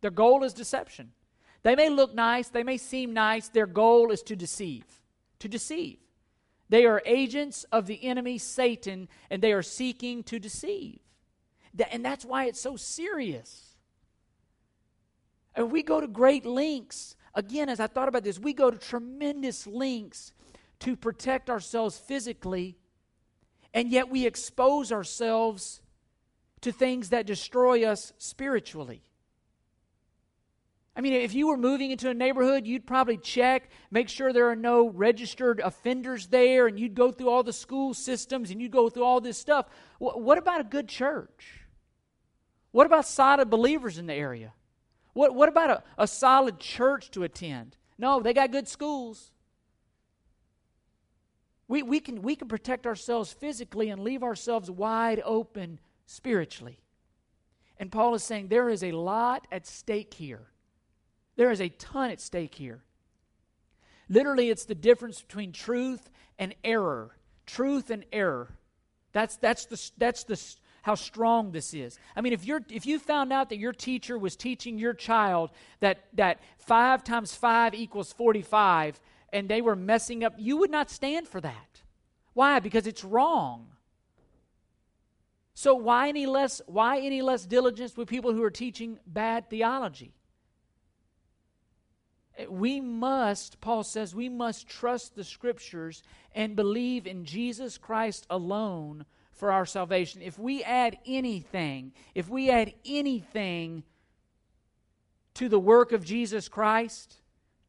[0.00, 1.12] Their goal is deception.
[1.62, 4.84] They may look nice, they may seem nice, their goal is to deceive.
[5.40, 5.98] To deceive.
[6.68, 11.00] They are agents of the enemy, Satan, and they are seeking to deceive.
[11.90, 13.76] And that's why it's so serious.
[15.54, 18.78] And we go to great lengths again, as I thought about this, we go to
[18.78, 20.32] tremendous lengths
[20.80, 22.76] to protect ourselves physically,
[23.72, 25.80] and yet we expose ourselves
[26.60, 29.02] to things that destroy us spiritually.
[30.94, 34.50] I mean, if you were moving into a neighborhood, you'd probably check, make sure there
[34.50, 38.72] are no registered offenders there, and you'd go through all the school systems and you'd
[38.72, 39.66] go through all this stuff.
[39.98, 41.60] What about a good church?
[42.72, 44.52] What about solid believers in the area?
[45.14, 47.76] What, what about a, a solid church to attend?
[47.96, 49.30] No, they got good schools.
[51.68, 56.80] We, we, can, we can protect ourselves physically and leave ourselves wide open spiritually.
[57.78, 60.48] And Paul is saying there is a lot at stake here.
[61.42, 62.84] There is a ton at stake here.
[64.08, 67.16] Literally, it's the difference between truth and error.
[67.46, 68.54] Truth and error.
[69.10, 70.40] That's, that's, the, that's the,
[70.82, 71.98] how strong this is.
[72.14, 75.50] I mean, if you're if you found out that your teacher was teaching your child
[75.80, 79.00] that that five times five equals forty-five,
[79.32, 81.82] and they were messing up, you would not stand for that.
[82.34, 82.60] Why?
[82.60, 83.66] Because it's wrong.
[85.54, 90.14] So why any less why any less diligence with people who are teaching bad theology?
[92.48, 96.02] We must, Paul says, we must trust the scriptures
[96.34, 100.22] and believe in Jesus Christ alone for our salvation.
[100.22, 103.82] If we add anything, if we add anything
[105.34, 107.16] to the work of Jesus Christ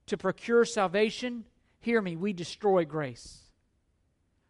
[0.07, 1.45] to procure salvation,
[1.79, 3.39] hear me, we destroy grace.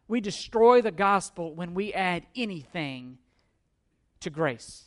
[0.06, 3.18] We destroy the gospel when we add anything
[4.20, 4.84] to grace.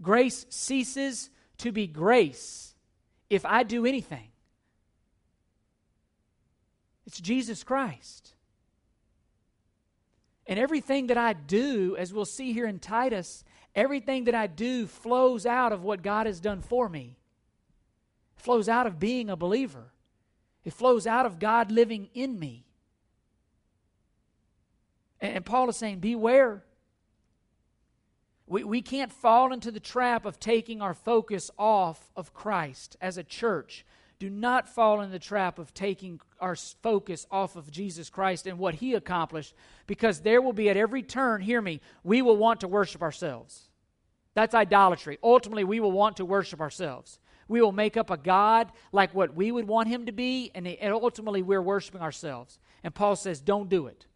[0.00, 2.74] Grace ceases to be grace
[3.28, 4.28] if I do anything.
[7.08, 8.34] It's Jesus Christ.
[10.46, 13.44] And everything that I do, as we'll see here in Titus,
[13.74, 17.16] everything that I do flows out of what God has done for me.
[18.36, 19.90] It flows out of being a believer.
[20.66, 22.66] It flows out of God living in me.
[25.18, 26.62] And, Paul is saying, Beware.
[28.46, 33.16] We, we can't fall into the trap of taking our focus off of Christ as
[33.16, 33.86] a church.
[34.18, 38.58] Do not fall in the trap of taking our focus off of Jesus Christ and
[38.58, 39.54] what He accomplished,
[39.86, 43.68] because there will be at every turn, hear me, we will want to worship ourselves.
[44.34, 45.18] That's idolatry.
[45.22, 47.20] Ultimately, we will want to worship ourselves.
[47.46, 50.66] We will make up a God like what we would want Him to be, and
[50.82, 52.58] ultimately, we're worshiping ourselves.
[52.82, 54.06] And Paul says, don't do it.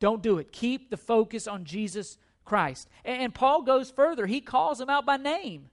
[0.00, 0.50] Don't do it.
[0.50, 2.88] Keep the focus on Jesus Christ.
[3.04, 4.26] And Paul goes further.
[4.26, 5.70] He calls them out by name.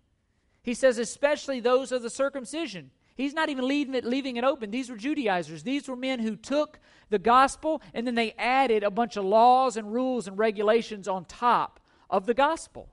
[0.63, 2.91] He says, especially those of the circumcision.
[3.15, 4.71] He's not even leaving it, leaving it open.
[4.71, 5.63] These were Judaizers.
[5.63, 9.77] These were men who took the gospel and then they added a bunch of laws
[9.77, 12.89] and rules and regulations on top of the gospel.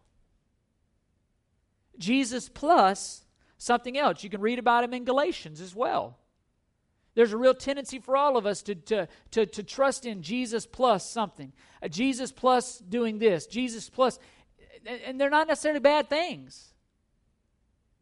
[1.98, 3.24] Jesus plus
[3.58, 4.22] something else.
[4.22, 6.18] You can read about him in Galatians as well.
[7.14, 10.66] There's a real tendency for all of us to, to, to, to trust in Jesus
[10.66, 11.52] plus something.
[11.82, 14.20] A Jesus plus doing this, Jesus plus,
[14.86, 16.72] and they're not necessarily bad things.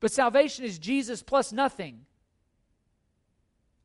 [0.00, 2.06] But salvation is Jesus plus nothing.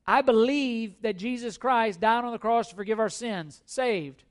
[0.06, 4.24] I believe that Jesus Christ died on the cross to forgive our sins, saved.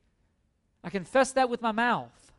[0.82, 2.32] I confess that with my mouth.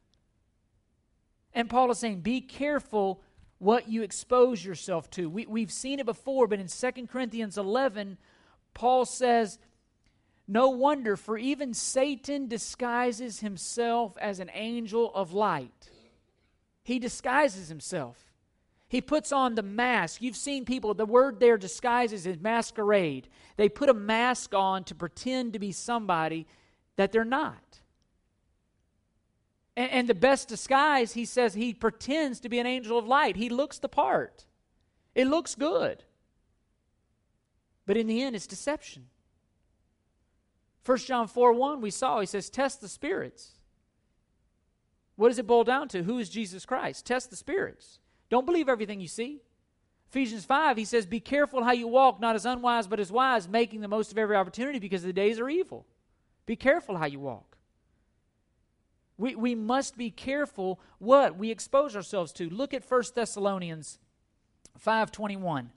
[1.54, 3.22] And Paul is saying, be careful
[3.58, 5.30] what you expose yourself to.
[5.30, 8.18] We, we've seen it before, but in 2 Corinthians 11,
[8.74, 9.60] Paul says,
[10.48, 15.90] No wonder, for even Satan disguises himself as an angel of light.
[16.84, 18.31] He disguises himself.
[18.92, 20.22] He puts on the mask.
[20.22, 23.30] You've seen people, the word there disguises is masquerade.
[23.56, 26.46] They put a mask on to pretend to be somebody
[26.98, 27.80] that they're not.
[29.78, 33.38] And, and, the best disguise, he says, he pretends to be an angel of light.
[33.38, 34.46] He looks the part,
[35.16, 36.04] it looks good.
[37.86, 39.06] But in the end, it's deception.
[40.86, 43.52] 1 John 4 1, we saw, he says, test the spirits.
[45.16, 46.04] What does it boil down to?
[46.04, 47.06] Who is Jesus Christ?
[47.06, 48.01] Test the spirits.
[48.32, 49.42] Don't believe everything you see.
[50.10, 53.48] Ephesians 5, he says, Be careful how you walk, not as unwise, but as wise,
[53.48, 55.86] making the most of every opportunity because the days are evil.
[56.48, 57.58] Be careful how you walk.
[59.20, 62.50] We, we must be careful what we expose ourselves to.
[62.50, 64.00] Look at 1 Thessalonians
[64.84, 65.68] 5.21.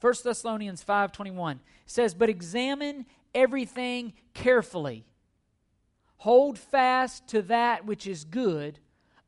[0.00, 5.04] 1 Thessalonians 5:21 says, "But examine everything carefully.
[6.18, 8.78] Hold fast to that which is good.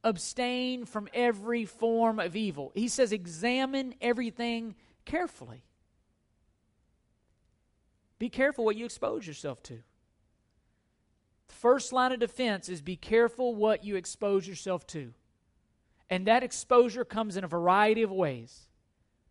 [0.03, 5.65] Abstain from every form of evil." He says, "Examine everything carefully."
[8.19, 9.83] Be careful what you expose yourself to.
[11.49, 15.15] The first line of defense is be careful what you expose yourself to.
[16.09, 18.71] And that exposure comes in a variety of ways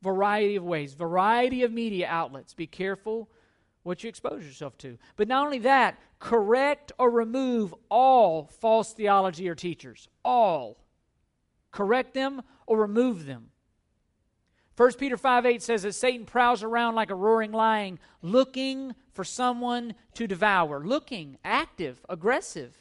[0.01, 2.53] variety of ways, variety of media outlets.
[2.53, 3.29] Be careful
[3.83, 4.97] what you expose yourself to.
[5.15, 10.07] But not only that, correct or remove all false theology or teachers.
[10.23, 10.77] All.
[11.71, 13.51] Correct them or remove them.
[14.75, 19.23] 1 Peter 5 8 says that Satan prowls around like a roaring lion, looking for
[19.25, 20.85] someone to devour.
[20.85, 22.75] Looking, active, aggressive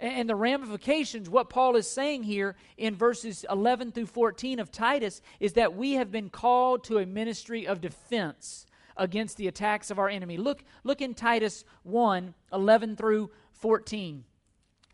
[0.00, 5.20] and the ramifications, what Paul is saying here in verses 11 through 14 of Titus
[5.40, 8.66] is that we have been called to a ministry of defense
[8.98, 10.36] against the attacks of our enemy.
[10.36, 14.24] Look, look in Titus 1 11 through 14.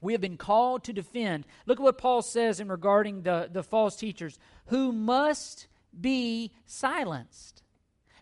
[0.01, 1.47] We have been called to defend.
[1.67, 5.67] Look at what Paul says in regarding the, the false teachers who must
[5.99, 7.63] be silenced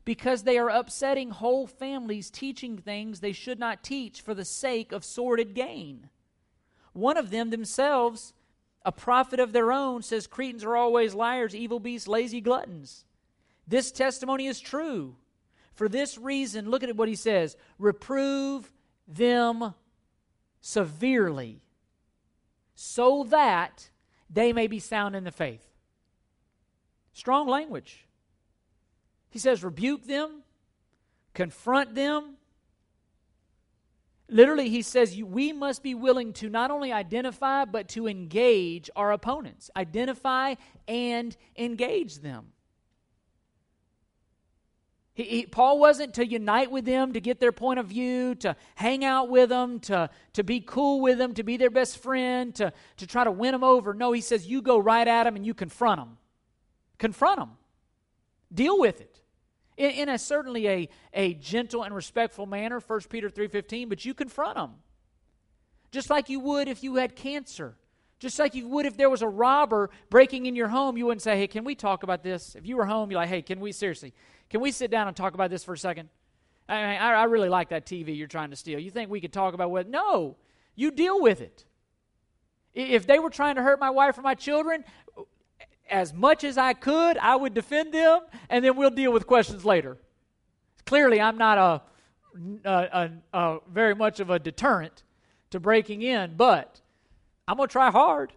[0.05, 4.93] because they are upsetting whole families teaching things they should not teach for the sake
[4.93, 6.09] of sordid gain.
[6.93, 8.35] One of them themselves,
[8.85, 13.05] a prophet of their own, says Cretans are always liars, evil beasts, lazy gluttons.
[13.67, 15.17] This testimony is true.
[15.75, 18.73] For this reason, look at what he says reprove
[19.09, 19.75] them
[20.61, 21.63] severely,
[22.75, 23.91] so that
[24.31, 25.67] they may be sound in the faith.
[27.13, 28.07] Strong language.
[29.31, 30.43] He says, rebuke them,
[31.35, 32.37] confront them,
[34.33, 39.13] Literally, he says we must be willing to not only identify, but to engage our
[39.13, 39.71] opponents.
[39.77, 40.55] Identify
[40.89, 42.47] and engage them.
[45.15, 48.57] He, he, Paul wasn't to unite with them, to get their point of view, to
[48.75, 52.55] hang out with them, to, to be cool with them, to be their best friend,
[52.55, 53.93] to, to try to win them over.
[53.93, 56.17] No, he says you go right at them and you confront them.
[56.99, 57.51] Confront them.
[58.53, 59.21] Deal with it.
[59.77, 64.15] In, in a certainly a, a gentle and respectful manner, 1 Peter 3.15, but you
[64.15, 64.71] confront them.
[65.91, 67.77] Just like you would if you had cancer.
[68.23, 71.23] Just like you would if there was a robber breaking in your home, you wouldn't
[71.23, 72.55] say, hey, can we talk about this?
[72.55, 74.15] If you were home, you're like, hey, can we, seriously,
[74.49, 76.09] can we sit down and talk about this for a second?
[76.69, 78.79] I, mean, I, I really like that TV you're trying to steal.
[78.79, 79.89] You think we could talk about what?
[79.89, 80.37] No,
[80.77, 81.65] you deal with it.
[82.75, 84.85] If they were trying to hurt my wife or my children,
[85.91, 89.65] as much as I could, I would defend them, and then we'll deal with questions
[89.65, 89.99] later.
[90.87, 95.03] Clearly, I'm not a, a, a, a very much of a deterrent
[95.51, 96.82] to breaking in, but
[97.47, 98.33] I'm going to try hard.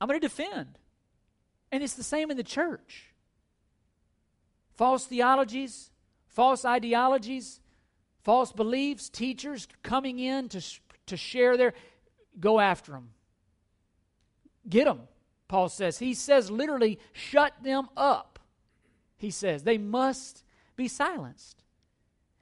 [0.00, 0.78] I'm going to defend.
[1.72, 3.06] And it's the same in the church
[4.74, 5.90] false theologies,
[6.26, 7.60] false ideologies,
[8.22, 10.62] false beliefs, teachers coming in to,
[11.04, 11.74] to share their,
[12.38, 13.10] go after them.
[14.68, 15.02] Get them,
[15.48, 15.98] Paul says.
[15.98, 18.38] He says literally, shut them up.
[19.18, 20.44] He says they must
[20.76, 21.62] be silenced.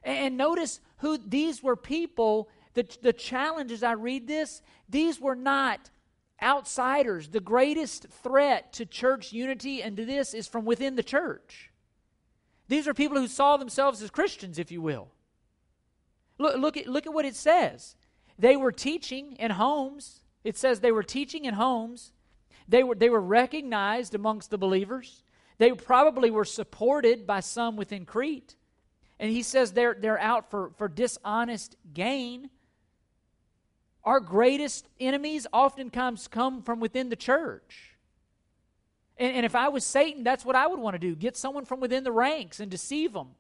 [0.04, 2.48] And notice who these were people.
[2.78, 5.90] The, the challenge as I read this, these were not
[6.40, 7.28] outsiders.
[7.28, 11.72] The greatest threat to church unity and to this is from within the church.
[12.68, 15.08] These are people who saw themselves as Christians, if you will.
[16.38, 17.96] Look, look, at, look at what it says.
[18.38, 20.20] They were teaching in homes.
[20.44, 22.12] It says they were teaching in homes.
[22.68, 25.24] They were, they were recognized amongst the believers.
[25.58, 28.54] They probably were supported by some within Crete.
[29.18, 32.50] And he says they're, they're out for, for dishonest gain.
[34.08, 37.94] Our greatest enemies oftentimes come from within the church.
[39.18, 41.66] And, and if I was Satan, that's what I would want to do get someone
[41.66, 43.32] from within the ranks and deceive them,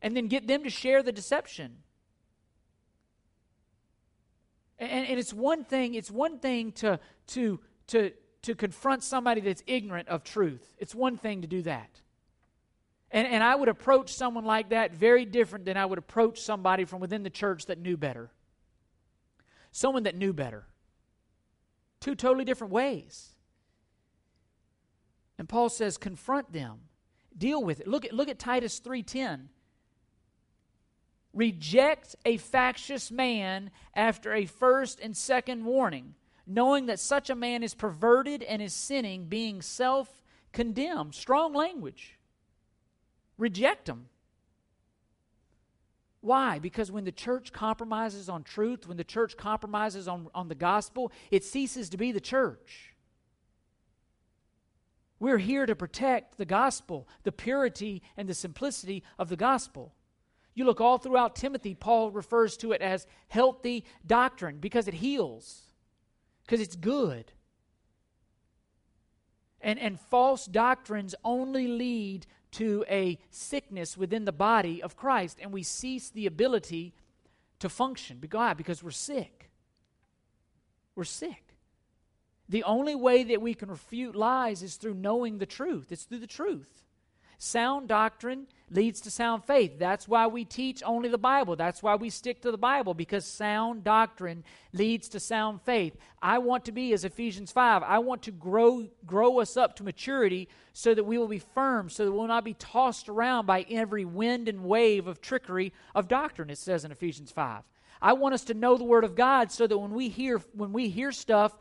[0.00, 1.76] and then get them to share the deception.
[4.78, 8.10] And, and, it's one thing, it's one thing to, to, to,
[8.40, 10.72] to confront somebody that's ignorant of truth.
[10.78, 11.90] It's one thing to do that.
[13.10, 16.86] And, and I would approach someone like that very different than I would approach somebody
[16.86, 18.30] from within the church that knew better.
[19.76, 20.64] Someone that knew better.
[22.00, 23.34] Two totally different ways.
[25.36, 26.78] And Paul says, confront them,
[27.36, 27.86] deal with it.
[27.86, 29.48] Look at, look at Titus 3:10.
[31.34, 36.14] Reject a factious man after a first and second warning,
[36.46, 40.22] knowing that such a man is perverted and is sinning, being self
[40.54, 41.14] condemned.
[41.14, 42.18] Strong language.
[43.36, 44.08] Reject him.
[46.26, 46.58] Why?
[46.58, 51.12] Because when the church compromises on truth, when the church compromises on, on the gospel,
[51.30, 52.96] it ceases to be the church.
[55.20, 59.94] We're here to protect the gospel, the purity and the simplicity of the gospel.
[60.52, 65.62] You look all throughout Timothy, Paul refers to it as healthy doctrine because it heals,
[66.44, 67.30] because it's good.
[69.60, 75.52] And, and false doctrines only lead to a sickness within the body of Christ, and
[75.52, 76.94] we cease the ability
[77.58, 78.18] to function.
[78.18, 79.50] Because we're sick.
[80.94, 81.54] We're sick.
[82.48, 85.90] The only way that we can refute lies is through knowing the truth.
[85.90, 86.82] It's through the truth.
[87.38, 89.78] Sound doctrine leads to sound faith.
[89.78, 91.56] That's why we teach only the Bible.
[91.56, 95.96] That's why we stick to the Bible, because sound doctrine leads to sound faith.
[96.20, 99.84] I want to be, as Ephesians 5, I want to grow, grow us up to
[99.84, 103.46] maturity so that we will be firm, so that we will not be tossed around
[103.46, 107.62] by every wind and wave of trickery of doctrine, it says in Ephesians 5.
[108.02, 110.72] I want us to know the Word of God so that when we hear, when
[110.72, 111.56] we hear stuff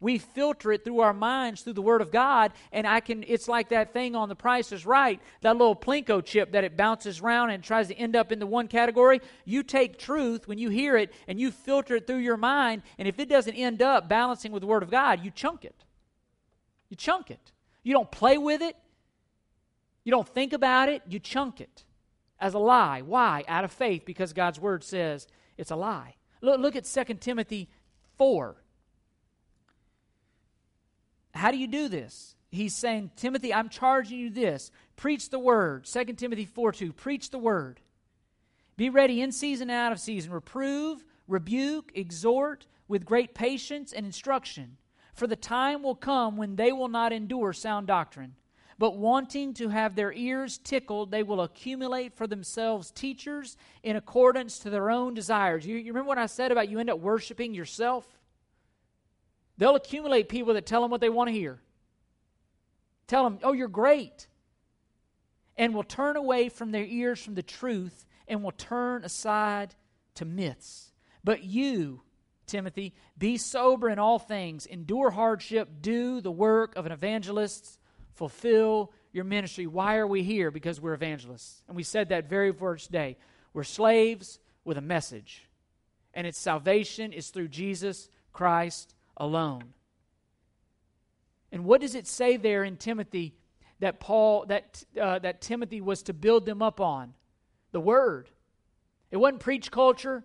[0.00, 3.48] we filter it through our minds through the word of god and i can it's
[3.48, 7.20] like that thing on the price is right that little plinko chip that it bounces
[7.20, 9.20] around and tries to end up in the one category.
[9.44, 13.06] You take truth when you hear it and you filter it through your mind and
[13.06, 15.84] if it doesn't end up balancing with the word of god you chunk it.
[16.88, 17.52] You chunk it.
[17.82, 18.76] You don't play with it.
[20.02, 21.02] You don't think about it.
[21.08, 21.84] You chunk it
[22.40, 23.02] as a lie.
[23.02, 23.44] Why?
[23.46, 25.26] Out of faith because god's word says
[25.56, 26.16] it's a lie.
[26.40, 27.68] Look, look at 2 timothy
[28.18, 28.56] 4
[31.34, 32.34] how do you do this?
[32.50, 34.70] He's saying, Timothy, I'm charging you this.
[34.96, 35.84] Preach the word.
[35.84, 36.92] 2 Timothy 4 2.
[36.92, 37.80] Preach the word.
[38.76, 40.32] Be ready in season and out of season.
[40.32, 44.76] Reprove, rebuke, exhort with great patience and instruction.
[45.14, 48.34] For the time will come when they will not endure sound doctrine,
[48.78, 54.58] but wanting to have their ears tickled, they will accumulate for themselves teachers in accordance
[54.60, 55.66] to their own desires.
[55.66, 58.08] You, you remember what I said about you end up worshiping yourself?
[59.60, 61.60] They'll accumulate people that tell them what they want to hear.
[63.06, 64.26] Tell them, oh, you're great.
[65.60, 69.74] and will turn away from their ears from the truth and will turn aside
[70.14, 70.90] to myths.
[71.22, 72.00] But you,
[72.46, 77.78] Timothy, be sober in all things, endure hardship, do the work of an evangelist,
[78.14, 79.66] fulfill your ministry.
[79.66, 80.50] Why are we here?
[80.50, 81.62] Because we're evangelists.
[81.68, 83.18] And we said that very first day.
[83.52, 85.46] We're slaves with a message.
[86.14, 89.74] And its salvation is through Jesus Christ alone.
[91.52, 93.34] And what does it say there in Timothy
[93.78, 97.14] that Paul that uh, that Timothy was to build them up on?
[97.70, 98.28] The word.
[99.12, 100.24] It wasn't preach culture.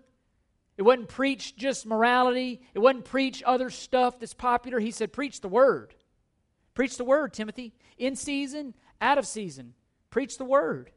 [0.77, 2.61] It wasn't preach just morality.
[2.73, 4.79] It wasn't preach other stuff that's popular.
[4.79, 5.95] He said, preach the word.
[6.73, 7.73] Preach the word, Timothy.
[7.97, 9.73] In season, out of season.
[10.09, 10.91] Preach the word.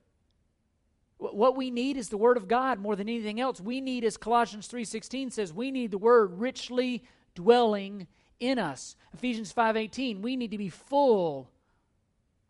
[1.19, 3.61] What we need is the word of God more than anything else.
[3.61, 7.05] We need, as Colossians 3.16 says, we need the word richly
[7.39, 8.09] dwelling
[8.41, 8.97] in us.
[9.15, 11.49] Ephesians 5.18, we need to be full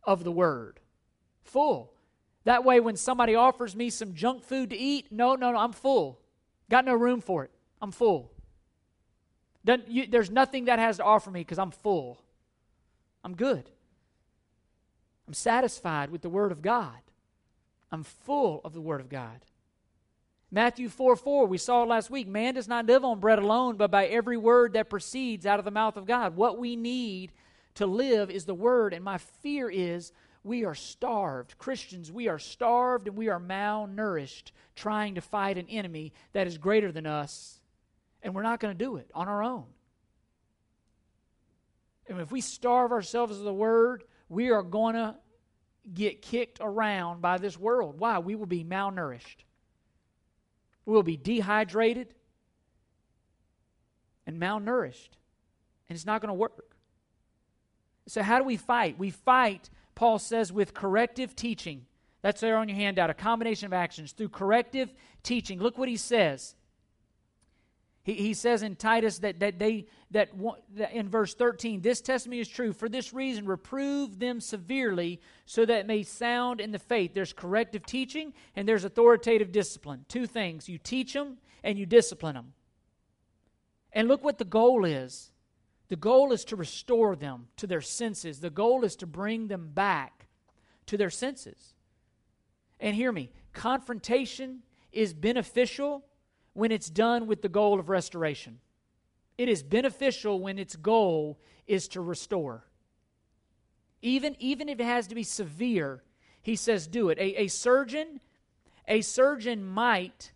[0.03, 0.81] of the word.
[1.43, 1.93] Full.
[2.45, 5.73] That way, when somebody offers me some junk food to eat, no, no, no, I'm
[5.73, 6.19] full.
[6.71, 7.51] Got no room for it.
[7.83, 8.33] I'm full.
[9.87, 12.23] You, there's nothing that has to offer me because I'm full.
[13.23, 13.69] I'm good.
[15.27, 17.03] I'm satisfied with the Word of God.
[17.93, 19.45] I'm full of the Word of God.
[20.51, 22.27] Matthew 4 4, we saw it last week.
[22.27, 25.65] Man does not live on bread alone, but by every word that proceeds out of
[25.65, 26.37] the mouth of God.
[26.37, 27.33] What we need
[27.75, 31.59] to live is the Word, and my fear is we are starved.
[31.59, 36.57] Christians, we are starved and we are malnourished trying to fight an enemy that is
[36.57, 37.61] greater than us,
[38.23, 39.67] and we're not going to do it on our own.
[42.09, 45.15] And if we starve ourselves of the Word, we are going to
[45.93, 48.01] get kicked around by this world.
[48.01, 48.19] Why?
[48.19, 49.45] We will be malnourished.
[50.89, 52.15] We will be dehydrated
[54.27, 55.11] and malnourished.
[55.87, 56.75] And it's not going to work.
[58.07, 58.99] So, how do we fight?
[58.99, 61.85] We fight, Paul says, with corrective teaching.
[62.23, 65.59] That's there on your handout, a combination of actions through corrective teaching.
[65.59, 66.55] Look what he says.
[68.09, 70.31] He, he says in Titus that, that they that,
[70.77, 72.73] that in verse 13, this testimony is true.
[72.73, 77.13] For this reason, reprove them severely so that it may sound in the faith.
[77.13, 80.07] There's corrective teaching and there's authoritative discipline.
[80.09, 80.71] Two things.
[80.71, 82.55] You teach them and you discipline them.
[83.93, 85.31] And look what the goal is.
[85.89, 88.41] The goal is to restore them to their senses.
[88.41, 90.29] The goal is to bring them back
[90.87, 91.75] to their senses.
[92.81, 94.61] And hear me, confrontation
[94.93, 96.07] is beneficial
[96.59, 98.59] when it's done with the goal of restoration.
[99.39, 101.39] It is beneficial when its goal
[101.69, 102.65] is to restore.
[104.03, 106.03] Even, even if it has to be severe,
[106.43, 107.19] he says do it.
[107.19, 108.19] A, a surgeon,
[108.89, 110.33] a surgeon might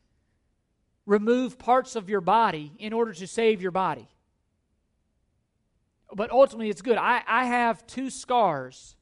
[1.07, 4.09] remove parts of your body in order to save your body.
[6.15, 6.99] But ultimately, it's good.
[6.99, 8.95] I, I have two scars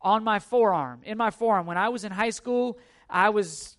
[0.00, 1.66] on my forearm, in my forearm.
[1.66, 2.78] When I was in high school,
[3.10, 3.77] I was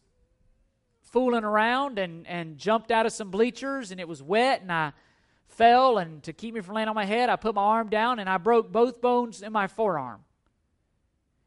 [1.11, 4.93] fooling around and, and jumped out of some bleachers and it was wet and I
[5.47, 8.19] fell and to keep me from laying on my head, I put my arm down
[8.19, 10.21] and I broke both bones in my forearm.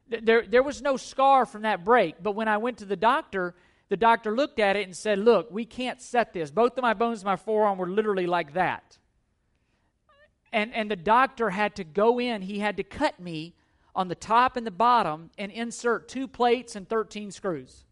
[0.08, 3.54] There, there was no scar from that break, but when I went to the doctor,
[3.88, 6.50] the doctor looked at it and said, Look, we can't set this.
[6.50, 8.98] Both of my bones in my forearm were literally like that.
[10.52, 13.54] And, and the doctor had to go in, he had to cut me
[13.94, 17.86] on the top and the bottom and insert two plates and 13 screws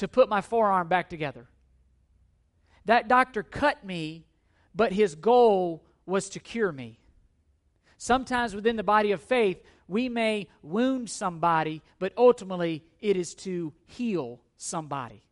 [0.00, 1.46] to put my forearm back together.
[2.86, 4.24] That doctor cut me,
[4.74, 6.98] but his goal was to cure me.
[7.98, 13.74] Sometimes within the body of faith, we may wound somebody, but ultimately it is to
[13.84, 15.22] heal somebody.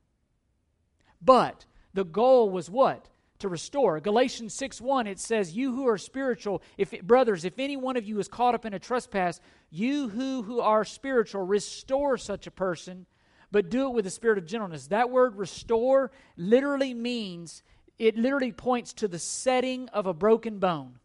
[1.23, 1.64] But
[1.95, 3.09] the goal was what?
[3.39, 4.01] To restore.
[4.01, 8.05] Galatians 6 1, it says, You who are spiritual, if brothers, if any one of
[8.05, 9.41] you is caught up in a trespass,
[9.71, 13.07] you who, who are spiritual, restore such a person
[13.51, 14.88] but do it with a spirit of gentleness.
[14.88, 17.62] That word restore literally means,
[17.99, 20.99] it literally points to the setting of a broken bone.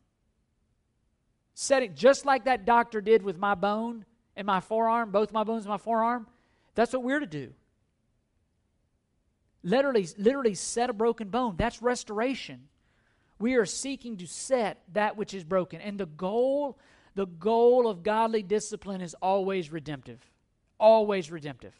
[1.55, 5.65] Setting, just like that doctor did with my bone and my forearm, both my bones
[5.65, 6.27] in my forearm.
[6.75, 7.53] That's what we're to do.
[9.63, 11.55] Literally, literally set a broken bone.
[11.57, 12.67] That's restoration.
[13.39, 15.79] We are seeking to set that which is broken.
[15.79, 16.77] And the goal,
[17.15, 20.19] the goal of godly discipline is always redemptive.
[20.79, 21.73] Always redemptive.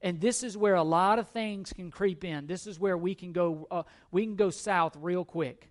[0.00, 2.46] And this is where a lot of things can creep in.
[2.46, 5.70] This is where we can go uh, we can go south real quick.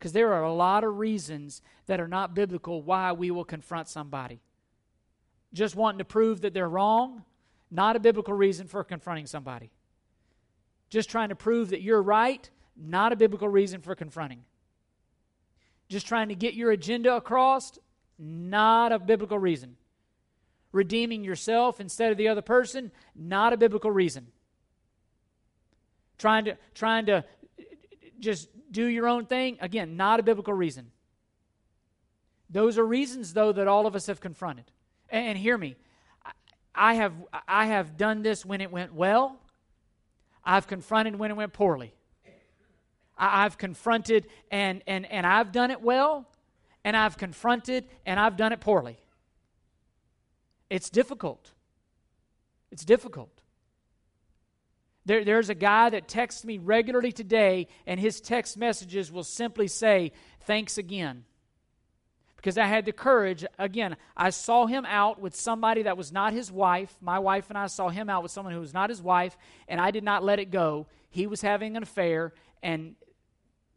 [0.00, 3.88] Cuz there are a lot of reasons that are not biblical why we will confront
[3.88, 4.40] somebody.
[5.52, 7.24] Just wanting to prove that they're wrong,
[7.70, 9.70] not a biblical reason for confronting somebody.
[10.88, 14.44] Just trying to prove that you're right, not a biblical reason for confronting.
[15.88, 17.78] Just trying to get your agenda across,
[18.18, 19.76] not a biblical reason.
[20.72, 24.26] Redeeming yourself instead of the other person, not a biblical reason.
[26.18, 27.24] Trying to trying to
[28.18, 30.90] just do your own thing, again, not a biblical reason.
[32.48, 34.70] Those are reasons though that all of us have confronted.
[35.08, 35.76] And, and hear me.
[36.74, 37.14] I have
[37.48, 39.38] I have done this when it went well.
[40.44, 41.94] I've confronted when it went poorly.
[43.16, 46.26] I, I've confronted and and and I've done it well,
[46.84, 48.98] and I've confronted and I've done it poorly.
[50.68, 51.52] It's difficult.
[52.70, 53.30] It's difficult.
[55.04, 59.68] There, there's a guy that texts me regularly today, and his text messages will simply
[59.68, 60.12] say,
[60.42, 61.24] Thanks again.
[62.36, 66.32] Because I had the courage, again, I saw him out with somebody that was not
[66.32, 66.96] his wife.
[67.00, 69.36] My wife and I saw him out with someone who was not his wife,
[69.66, 70.86] and I did not let it go.
[71.08, 72.94] He was having an affair, and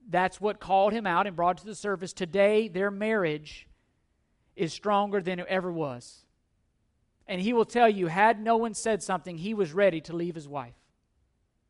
[0.08, 2.14] that's what called him out and brought to the surface.
[2.14, 3.68] Today, their marriage
[4.56, 6.26] is stronger than it ever was.
[7.30, 10.34] And he will tell you, had no one said something, he was ready to leave
[10.34, 10.74] his wife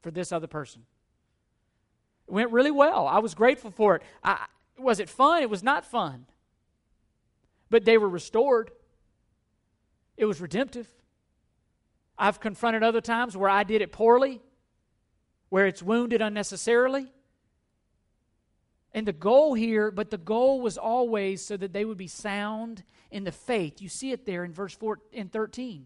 [0.01, 0.83] for this other person.
[2.27, 3.05] It went really well.
[3.05, 4.03] I was grateful for it.
[4.23, 4.45] I,
[4.77, 5.43] was it fun?
[5.43, 6.27] It was not fun.
[7.69, 8.71] But they were restored.
[10.15, 10.87] It was redemptive.
[12.17, 14.41] I've confronted other times where I did it poorly,
[15.49, 17.11] where it's wounded unnecessarily.
[18.93, 22.83] And the goal here, but the goal was always so that they would be sound
[23.11, 23.81] in the faith.
[23.81, 25.85] You see it there in verse 4 and 13.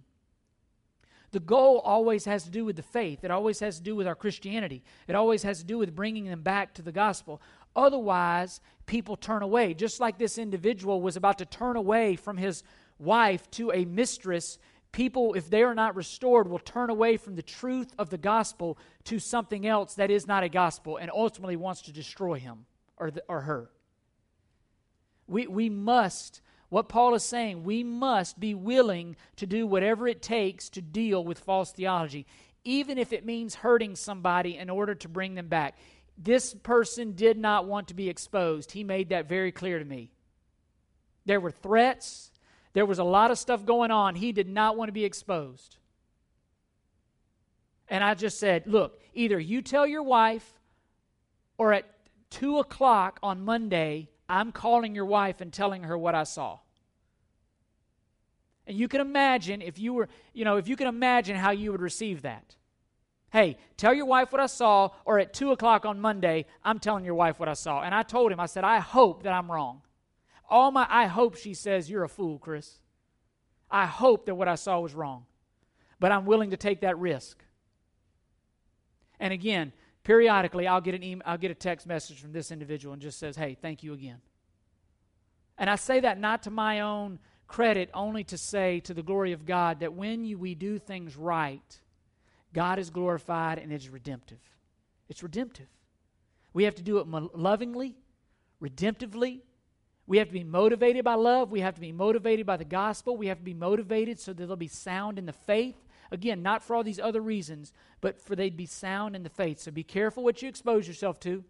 [1.32, 3.24] The goal always has to do with the faith.
[3.24, 4.84] It always has to do with our Christianity.
[5.08, 7.41] It always has to do with bringing them back to the gospel.
[7.76, 9.74] Otherwise, people turn away.
[9.74, 12.64] Just like this individual was about to turn away from his
[12.99, 14.60] wife to a mistress,
[14.91, 18.78] people, if they are not restored, will turn away from the truth of the gospel
[19.06, 22.68] to something else that is not a gospel and ultimately wants to destroy him
[22.98, 23.70] or, the, or her.
[25.28, 30.22] We, we must, what Paul is saying, we must be willing to do whatever it
[30.22, 32.26] takes to deal with false theology,
[32.64, 35.78] even if it means hurting somebody in order to bring them back.
[36.18, 38.72] This person did not want to be exposed.
[38.72, 40.12] He made that very clear to me.
[41.26, 42.32] There were threats,
[42.74, 44.16] there was a lot of stuff going on.
[44.16, 45.78] He did not want to be exposed.
[47.88, 50.60] And I just said, look, either you tell your wife
[51.58, 51.86] or at
[52.34, 56.60] 2 o'clock on Monday, I'm calling your wife and telling her what I saw.
[58.66, 61.72] And you can imagine if you were, you know, if you can imagine how you
[61.72, 62.56] would receive that.
[63.32, 67.06] Hey, tell your wife what I saw, or at 2 o'clock on Monday, I'm telling
[67.06, 67.82] your wife what I saw.
[67.84, 69.82] And I told him, I said, I hope that I'm wrong.
[70.50, 72.80] All my, I hope she says, You're a fool, Chris.
[73.70, 75.26] I hope that what I saw was wrong.
[76.00, 77.44] But I'm willing to take that risk.
[79.20, 79.72] And again,
[80.04, 83.20] periodically I'll get an email, I'll get a text message from this individual and just
[83.20, 84.22] says, "Hey, thank you again."
[85.58, 89.32] And I say that not to my own credit, only to say to the glory
[89.32, 91.82] of God that when you, we do things right,
[92.54, 94.39] God is glorified and it's redemptive.
[95.10, 95.68] It's redemptive.
[96.54, 97.95] We have to do it lovingly,
[98.62, 99.41] redemptively.
[100.06, 101.51] We have to be motivated by love.
[101.51, 103.18] We have to be motivated by the gospel.
[103.18, 105.78] We have to be motivated so that they'll be sound in the faith.
[106.12, 109.60] Again, not for all these other reasons, but for they'd be sound in the faith.
[109.60, 111.43] So be careful what you expose yourself to.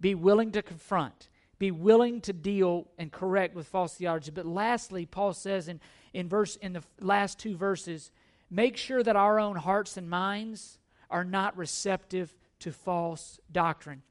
[0.00, 1.28] Be willing to confront.
[1.58, 4.30] Be willing to deal and correct with false theology.
[4.30, 5.80] But lastly, Paul says in,
[6.14, 8.10] in verse in the last two verses,
[8.50, 10.78] make sure that our own hearts and minds
[11.10, 14.02] are not receptive to false doctrine.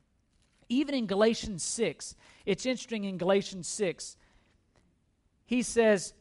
[0.67, 2.15] Even in Galatians 6,
[2.45, 4.15] it's interesting in Galatians 6,
[5.45, 6.13] he says,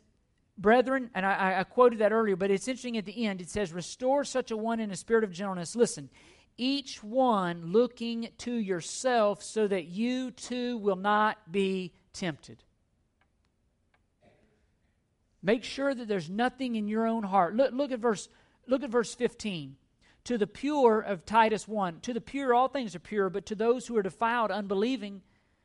[0.58, 3.40] Brethren, and I, I, quoted that earlier, but it's interesting at the end.
[3.40, 5.76] It says, Restore such a one in a spirit of gentleness.
[5.76, 6.10] Listen,
[6.56, 12.64] each one looking to yourself so that you too will not be tempted.
[15.40, 17.54] Make sure that there's nothing in your own heart.
[17.54, 18.28] Look, look at verse
[18.66, 19.76] look at verse 15.
[20.24, 23.54] To the pure of Titus 1, to the pure all things are pure, but to
[23.54, 25.22] those who are defiled, unbelieving,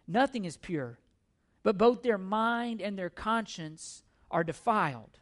[0.07, 0.99] nothing is pure.
[1.63, 4.02] But both their mind and their conscience
[4.33, 5.19] are defiled.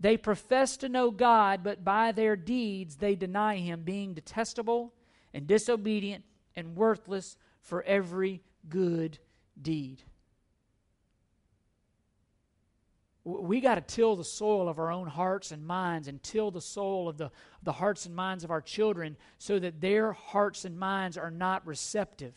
[0.00, 4.94] They profess to know God, but by their deeds they deny Him, being detestable
[5.34, 6.24] and disobedient
[6.56, 9.18] and worthless for every good
[9.60, 10.02] deed.
[13.24, 16.60] We got to till the soil of our own hearts and minds and till the
[16.60, 17.30] soil of the,
[17.62, 21.64] the hearts and minds of our children so that their hearts and minds are not
[21.64, 22.34] receptive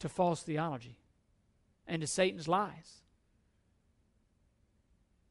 [0.00, 0.98] to false theology
[1.86, 3.03] and to Satan's lies.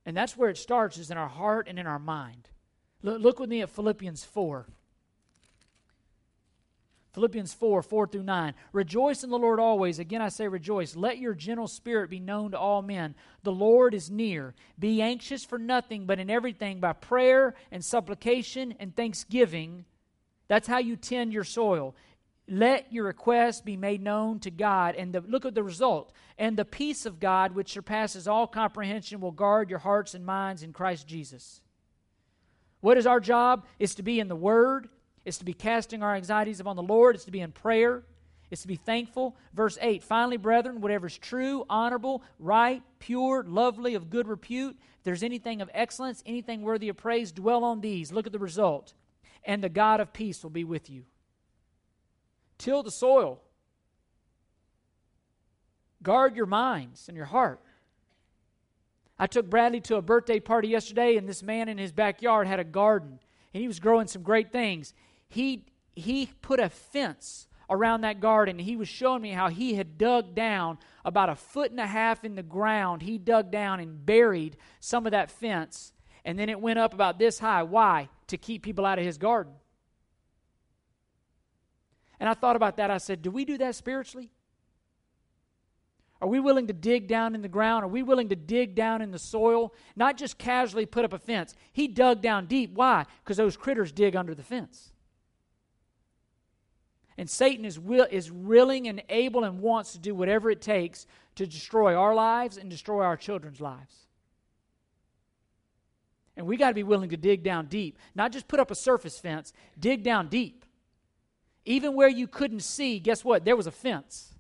[0.06, 2.50] And that's where it starts, is in our heart and in our mind.
[3.02, 4.66] Look, look with me at Philippians 4.
[7.14, 8.54] Philippians 4 4 through 9.
[8.72, 10.00] Rejoice in the Lord always.
[10.00, 10.96] Again, I say rejoice.
[10.96, 13.14] Let your gentle spirit be known to all men.
[13.44, 14.56] The Lord is near.
[14.80, 19.86] Be anxious for nothing, but in everything by prayer and supplication and thanksgiving.
[20.48, 21.96] That's how you tend your soil.
[22.48, 24.96] Let your requests be made known to God.
[24.96, 26.12] And the, look at the result.
[26.38, 30.64] And the peace of God, which surpasses all comprehension, will guard your hearts and minds
[30.64, 31.62] in Christ Jesus.
[32.82, 33.66] What is our job?
[33.80, 34.90] Is to be in the Word
[35.26, 37.16] it's to be casting our anxieties upon the Lord.
[37.16, 38.04] It's to be in prayer.
[38.52, 39.36] It's to be thankful.
[39.54, 45.04] Verse 8 Finally, brethren, whatever is true, honorable, right, pure, lovely, of good repute, if
[45.04, 48.12] there's anything of excellence, anything worthy of praise, dwell on these.
[48.12, 48.94] Look at the result.
[49.46, 51.04] And the God of peace will be with you.
[52.64, 53.42] Till the soil.
[56.02, 57.60] Guard your minds and your heart.
[59.20, 62.62] I took Bradley to a birthday party yesterday, and this man in his backyard had
[62.62, 63.20] a garden,
[63.54, 64.94] and he was growing some great things
[65.34, 68.60] he he put a fence around that garden.
[68.60, 72.24] He was showing me how he had dug down about a foot and a half
[72.24, 73.02] in the ground.
[73.02, 75.92] He dug down and buried some of that fence,
[76.24, 77.64] and then it went up about this high.
[77.64, 78.10] Why?
[78.28, 79.54] To keep people out of his garden.
[82.24, 82.90] And I thought about that.
[82.90, 84.32] I said, Do we do that spiritually?
[86.22, 87.84] Are we willing to dig down in the ground?
[87.84, 89.74] Are we willing to dig down in the soil?
[89.98, 91.54] Not just casually put up a fence.
[91.74, 92.72] He dug down deep.
[92.76, 93.08] Why?
[93.22, 94.94] Because those critters dig under the fence.
[97.18, 101.06] And Satan is, will, is willing and able and wants to do whatever it takes
[101.36, 104.08] to destroy our lives and destroy our children's lives.
[106.38, 108.76] And we got to be willing to dig down deep, not just put up a
[108.76, 110.63] surface fence, dig down deep.
[111.66, 113.46] Even where you couldn't see, guess what?
[113.46, 114.34] There was a fence.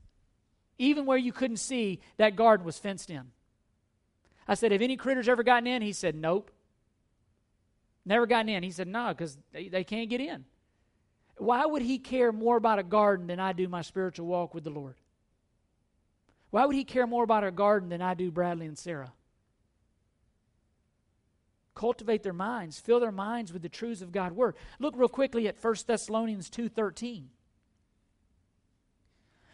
[0.77, 3.31] Even where you couldn't see, that garden was fenced in.
[4.47, 5.81] I said, Have any critters ever gotten in?
[5.81, 6.51] He said, Nope.
[8.05, 8.63] Never gotten in.
[8.63, 10.45] He said, No, because they, they can't get in.
[11.37, 14.63] Why would he care more about a garden than I do my spiritual walk with
[14.63, 14.95] the Lord?
[16.51, 19.11] Why would he care more about a garden than I do Bradley and Sarah?
[21.75, 24.55] Cultivate their minds, fill their minds with the truths of God's word.
[24.79, 27.29] Look real quickly at 1 Thessalonians 2:13.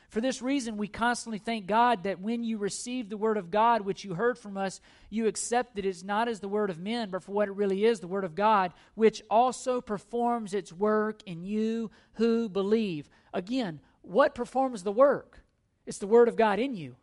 [0.09, 3.81] For this reason, we constantly thank God that when you received the word of God,
[3.81, 7.23] which you heard from us, you accepted it not as the word of men, but
[7.23, 11.43] for what it really is, the word of God, which also performs its work in
[11.43, 13.07] you who believe.
[13.35, 15.43] Again, what performs the work?
[15.85, 16.95] It's the word of God in you.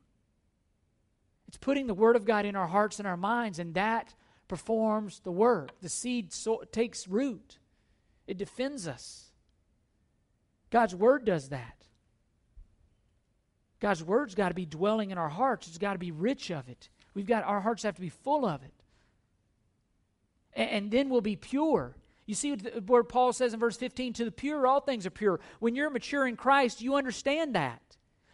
[1.46, 4.16] It's putting the word of God in our hearts and our minds, and that
[4.48, 5.70] performs the work.
[5.80, 7.58] The seed so- takes root,
[8.26, 9.32] it defends us.
[10.70, 11.86] God's word does that.
[13.80, 15.68] God's word's got to be dwelling in our hearts.
[15.68, 16.88] It's got to be rich of it.
[17.14, 18.74] We've got our hearts have to be full of it.
[20.54, 21.96] And, and then we'll be pure.
[22.26, 25.40] You see what Paul says in verse 15 to the pure, all things are pure.
[25.60, 27.80] When you're mature in Christ, you understand that.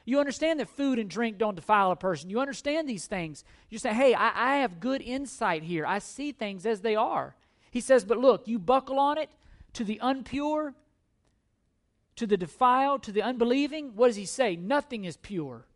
[0.05, 2.30] You understand that food and drink don't defile a person.
[2.30, 3.44] You understand these things.
[3.70, 5.86] You say, hey, I, I have good insight here.
[5.86, 7.36] I see things as they are.
[7.70, 9.30] He says, but look, you buckle on it
[9.74, 10.74] to the unpure,
[12.16, 14.57] to the defiled, to the unbelieving, what does he say?
[14.57, 15.66] Nothing is pure.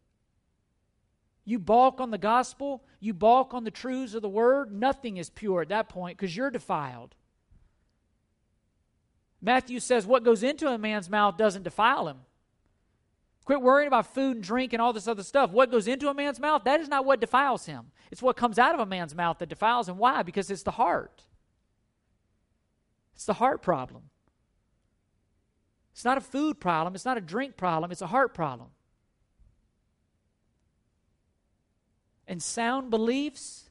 [1.45, 5.31] You balk on the gospel, you balk on the truths of the word, nothing is
[5.31, 7.15] pure at that point because you're defiled.
[9.41, 12.19] Matthew says what goes into a man's mouth doesn't defile him.
[13.47, 15.53] Quit worrying about food and drink and all this other stuff.
[15.53, 17.93] What goes into a man's mouth, that is not what defiles him.
[18.11, 19.97] It's what comes out of a man's mouth that defiles him.
[19.99, 20.25] Why?
[20.25, 21.23] Because it's the heart.
[23.15, 24.03] It's the heart problem.
[25.93, 28.69] It's not a food problem, it's not a drink problem, it's a heart problem.
[32.27, 33.71] And sound beliefs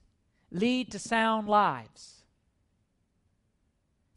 [0.50, 2.15] lead to sound lives.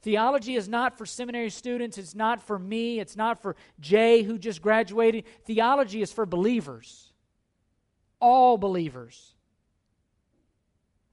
[0.08, 4.38] Theology is not for seminary students, it's not for me, it's not for Jay who
[4.38, 5.24] just graduated.
[5.44, 7.12] Theology is for believers,
[8.18, 9.34] all believers.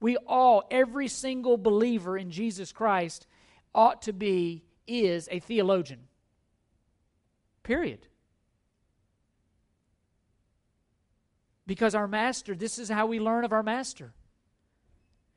[0.00, 3.26] We all, every single believer in Jesus Christ,
[3.74, 6.00] ought to be, is a theologian.
[7.64, 8.06] Period.
[11.66, 14.14] Because our master, this is how we learn of our master.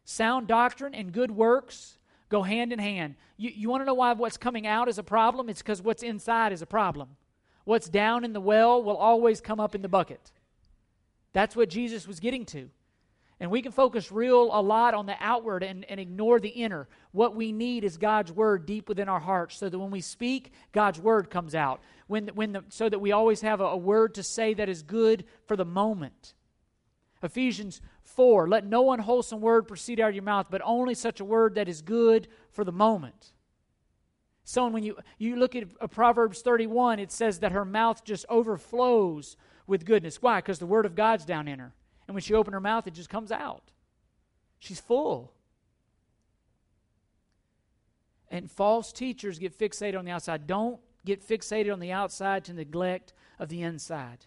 [0.06, 1.99] Sound doctrine and good works
[2.30, 3.16] go hand in hand.
[3.38, 5.50] You, you want to know why what's coming out is a problem?
[5.50, 7.10] It's because what's inside is a problem.
[7.66, 10.32] What's down in the well will always come up in the bucket.
[11.34, 12.70] That's what Jesus was getting to.
[13.42, 16.90] And we can focus real a lot on the outward and, and ignore the inner.
[17.12, 20.52] What we need is God's word deep within our hearts so that when we speak,
[20.74, 21.80] God's word comes out.
[22.08, 24.84] When, when the, so that we always have a, a word to say that is
[24.84, 26.34] good for the moment.
[27.24, 27.82] Ephesians
[28.16, 31.56] 4 Let no unwholesome word proceed out of your mouth, but only such a word
[31.56, 33.34] that is good for the moment.
[34.44, 39.38] So when you, you look at Proverbs 31, it says that her mouth just overflows
[39.68, 40.22] with goodness.
[40.22, 40.40] Why?
[40.40, 41.74] Because the word of God's down in her.
[42.08, 43.72] And when she opens her mouth, it just comes out.
[44.58, 45.34] She's full.
[48.30, 50.48] And false teachers get fixated on the outside.
[50.48, 54.26] Don't get fixated on the outside to neglect of the inside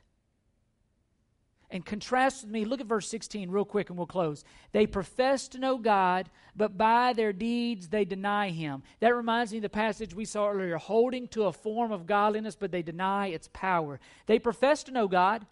[1.72, 2.66] and contrast with me.
[2.66, 4.44] Look at verse 16 real quick and we'll close.
[4.72, 8.82] They profess to know God, but by their deeds they deny him.
[9.00, 12.54] That reminds me of the passage we saw earlier holding to a form of godliness,
[12.54, 13.98] but they deny its power.
[14.26, 15.46] They profess to know God,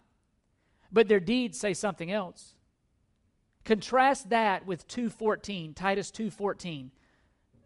[0.91, 2.53] but their deeds say something else.
[3.65, 6.91] Contrast that with 2:14, Titus 2:14.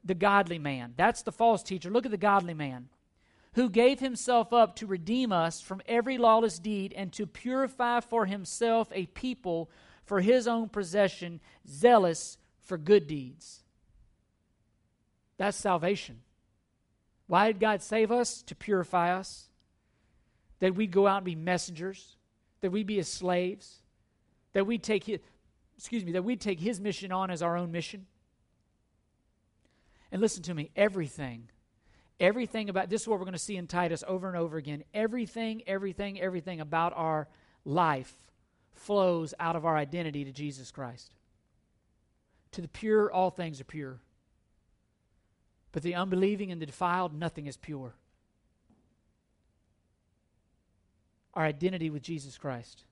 [0.04, 0.94] The godly man.
[0.96, 1.90] That's the false teacher.
[1.90, 2.90] Look at the godly man
[3.56, 8.26] who gave himself up to redeem us from every lawless deed and to purify for
[8.26, 9.70] himself a people
[10.04, 13.64] for his own possession, zealous for good deeds.
[15.38, 16.20] That's salvation.
[17.28, 18.42] Why did God save us?
[18.44, 19.50] To purify us.
[20.60, 22.18] That we'd go out and be messengers,
[22.60, 23.78] that we'd be as slaves,
[24.52, 25.20] that we'd take his,
[25.78, 28.06] excuse me, that we'd take his mission on as our own mission.
[30.12, 31.50] And listen to me, everything
[32.20, 34.84] Everything about this is what we're going to see in Titus over and over again.
[34.94, 37.28] Everything, everything, everything about our
[37.66, 38.14] life
[38.74, 41.14] flows out of our identity to Jesus Christ.
[42.54, 44.00] To the pure, all things are pure.
[45.74, 47.96] But the unbelieving and the defiled, nothing is pure.
[51.34, 52.86] Our identity with Jesus Christ.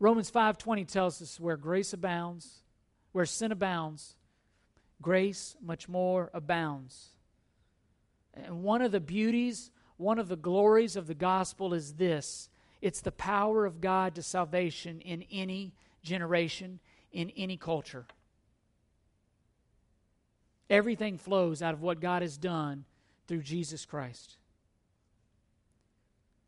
[0.00, 2.62] Romans 5:20 tells us where grace abounds,
[3.12, 4.16] where sin abounds,
[5.00, 7.10] grace much more abounds.
[8.34, 12.48] And one of the beauties, one of the glories of the gospel is this
[12.80, 16.80] it's the power of God to salvation in any generation,
[17.12, 18.06] in any culture.
[20.70, 22.84] Everything flows out of what God has done
[23.26, 24.36] through Jesus Christ.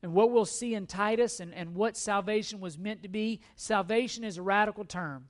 [0.03, 4.25] And what we'll see in Titus and, and what salvation was meant to be, salvation
[4.25, 5.29] is a radical term.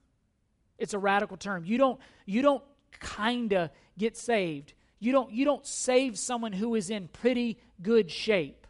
[0.79, 1.65] It's a radical term.
[1.65, 2.63] You don't, you don't
[2.99, 4.73] kind of get saved.
[5.03, 8.69] You don't, you don't save someone who is in pretty good shape.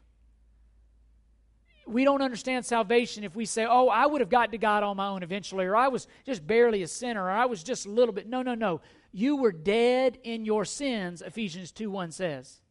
[1.86, 4.96] We don't understand salvation if we say, oh, I would have gotten to God on
[4.96, 7.90] my own eventually, or I was just barely a sinner, or I was just a
[7.90, 8.30] little bit.
[8.30, 8.80] No, no, no.
[9.12, 12.62] You were dead in your sins, Ephesians 2 1 says.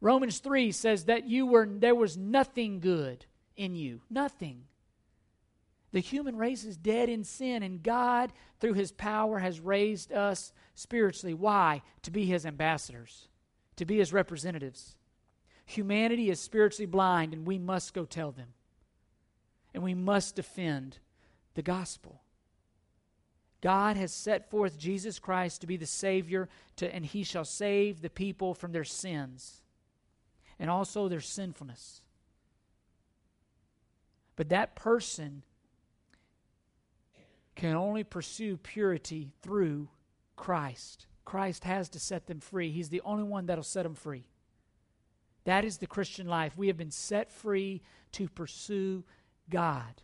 [0.00, 3.26] Romans 3 says that you were there was nothing good
[3.58, 4.00] in you.
[4.08, 4.62] Nothing.
[5.92, 10.54] The human race is dead in sin, and God, through His power, has raised us
[10.80, 11.34] spiritually.
[11.34, 11.82] Why?
[12.02, 13.28] To be His ambassadors,
[13.76, 14.96] to be His representatives.
[15.66, 18.48] Humanity is spiritually blind, and we must go tell them.
[19.72, 20.98] And we must defend
[21.54, 22.22] the gospel.
[23.60, 28.00] God has set forth Jesus Christ to be the Savior, to, and He shall save
[28.00, 29.62] the people from their sins
[30.58, 32.00] and also their sinfulness.
[34.34, 35.42] But that person
[37.54, 39.88] can only pursue purity through
[40.40, 41.06] Christ.
[41.26, 42.70] Christ has to set them free.
[42.70, 44.24] He's the only one that'll set them free.
[45.44, 46.56] That is the Christian life.
[46.56, 47.82] We have been set free
[48.12, 49.04] to pursue
[49.50, 50.00] God,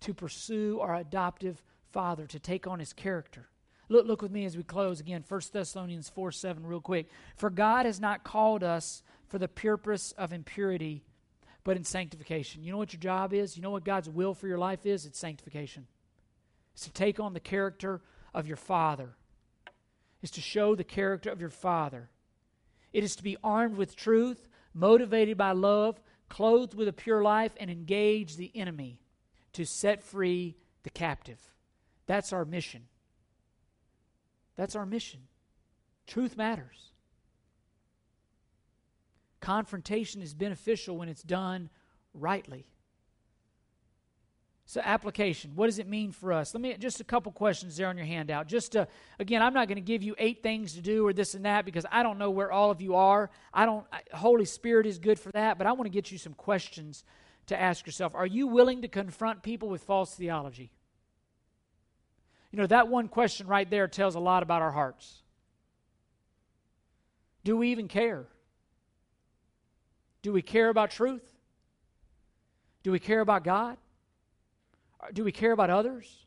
[0.00, 1.62] to pursue our adoptive
[1.92, 3.50] Father, to take on His character.
[3.90, 7.10] Look, look with me as we close again, 1 Thessalonians 4 7, real quick.
[7.36, 11.04] For God has not called us for the purpose of impurity,
[11.62, 12.64] but in sanctification.
[12.64, 13.54] You know what your job is?
[13.54, 15.04] You know what God's will for your life is?
[15.04, 15.86] It's sanctification
[16.74, 18.00] is to take on the character
[18.32, 19.16] of your Father,
[20.24, 22.08] is to show the character of your Father.
[22.94, 26.00] It is to be armed with truth, motivated by love,
[26.30, 29.02] clothed with a pure life, and engage the enemy
[29.52, 31.52] to set free the captive.
[32.06, 32.86] That's our mission.
[34.56, 35.20] That's our mission.
[36.06, 36.92] Truth matters.
[39.40, 41.68] Confrontation is beneficial when it's done
[42.14, 42.70] rightly.
[44.66, 45.52] So, application.
[45.54, 46.54] What does it mean for us?
[46.54, 48.48] Let me just a couple questions there on your handout.
[48.48, 48.88] Just to,
[49.18, 51.66] again, I'm not going to give you eight things to do or this and that
[51.66, 53.30] because I don't know where all of you are.
[53.52, 53.86] I don't.
[54.14, 57.04] Holy Spirit is good for that, but I want to get you some questions
[57.46, 58.14] to ask yourself.
[58.14, 60.70] Are you willing to confront people with false theology?
[62.50, 65.22] You know, that one question right there tells a lot about our hearts.
[67.42, 68.26] Do we even care?
[70.22, 71.34] Do we care about truth?
[72.82, 73.76] Do we care about God?
[75.12, 76.24] Do we care about others?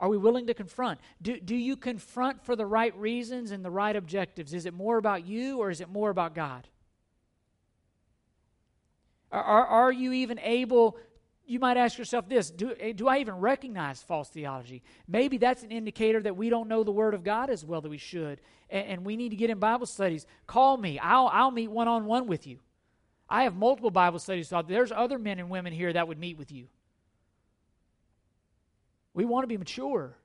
[0.00, 0.98] Are we willing to confront?
[1.20, 4.54] Do, do you confront for the right reasons and the right objectives?
[4.54, 6.66] Is it more about you or is it more about God?
[9.30, 10.96] Are, are, are you even able,
[11.46, 14.82] you might ask yourself this do, eh, do I even recognize false theology?
[15.06, 17.90] Maybe that's an indicator that we don't know the Word of God as well that
[17.90, 20.26] we should, and, and we need to get in Bible studies.
[20.46, 22.58] Call me, I'll, I'll meet one on one with you.
[23.28, 26.38] I have multiple Bible studies, so there's other men and women here that would meet
[26.38, 26.66] with you.
[29.14, 30.16] We want to be mature.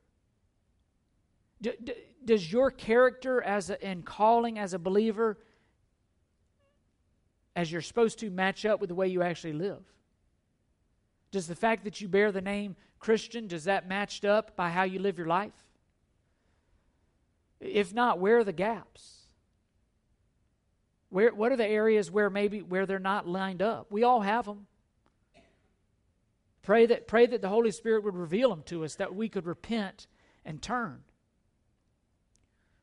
[1.62, 5.38] D- d- does your character as a, and calling as a believer,
[7.56, 9.84] as you're supposed to, match up with the way you actually live?
[11.32, 14.84] Does the fact that you bear the name Christian, does that matched up by how
[14.84, 15.54] you live your life?
[17.60, 19.28] If not, where are the gaps?
[21.10, 23.92] Where, what are the areas where maybe where they're not lined up?
[23.92, 24.68] We all have them.
[26.66, 29.46] Pray that, pray that the Holy Spirit would reveal them to us, that we could
[29.46, 30.08] repent
[30.44, 31.04] and turn.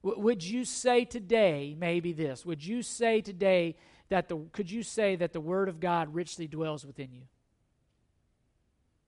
[0.04, 3.74] W- would you say today, maybe this, would you say today
[4.08, 7.22] that the, could you say that the Word of God richly dwells within you?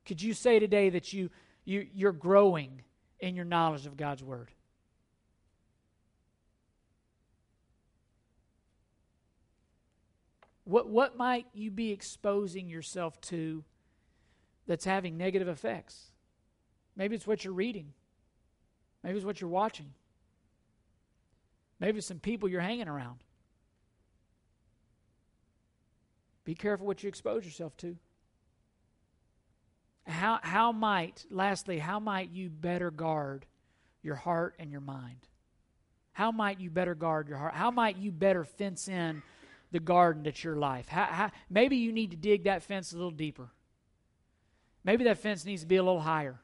[0.04, 1.30] Could you say today that you,
[1.64, 2.82] you, you're growing
[3.20, 4.50] in your knowledge of God's Word?
[10.64, 13.62] What, what might you be exposing yourself to
[14.66, 16.10] that's having negative effects?
[16.96, 17.92] Maybe it's what you're reading.
[19.02, 19.92] Maybe it's what you're watching.
[21.80, 23.18] Maybe it's some people you're hanging around.
[26.44, 27.96] Be careful what you expose yourself to.
[30.06, 33.46] How, how might, lastly, how might you better guard
[34.02, 35.28] your heart and your mind?
[36.12, 37.54] How might you better guard your heart?
[37.54, 39.22] How might you better fence in
[39.72, 40.88] the garden that's your life?
[40.88, 43.48] How, how, maybe you need to dig that fence a little deeper.
[44.84, 46.40] Maybe that fence needs to be a little higher.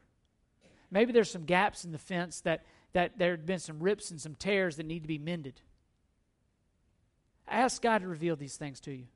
[0.90, 2.64] Maybe there's some gaps in the fence that,
[2.94, 5.60] that there have been some rips and some tears that need to be mended.
[7.46, 9.06] Ask God to reveal these things to you.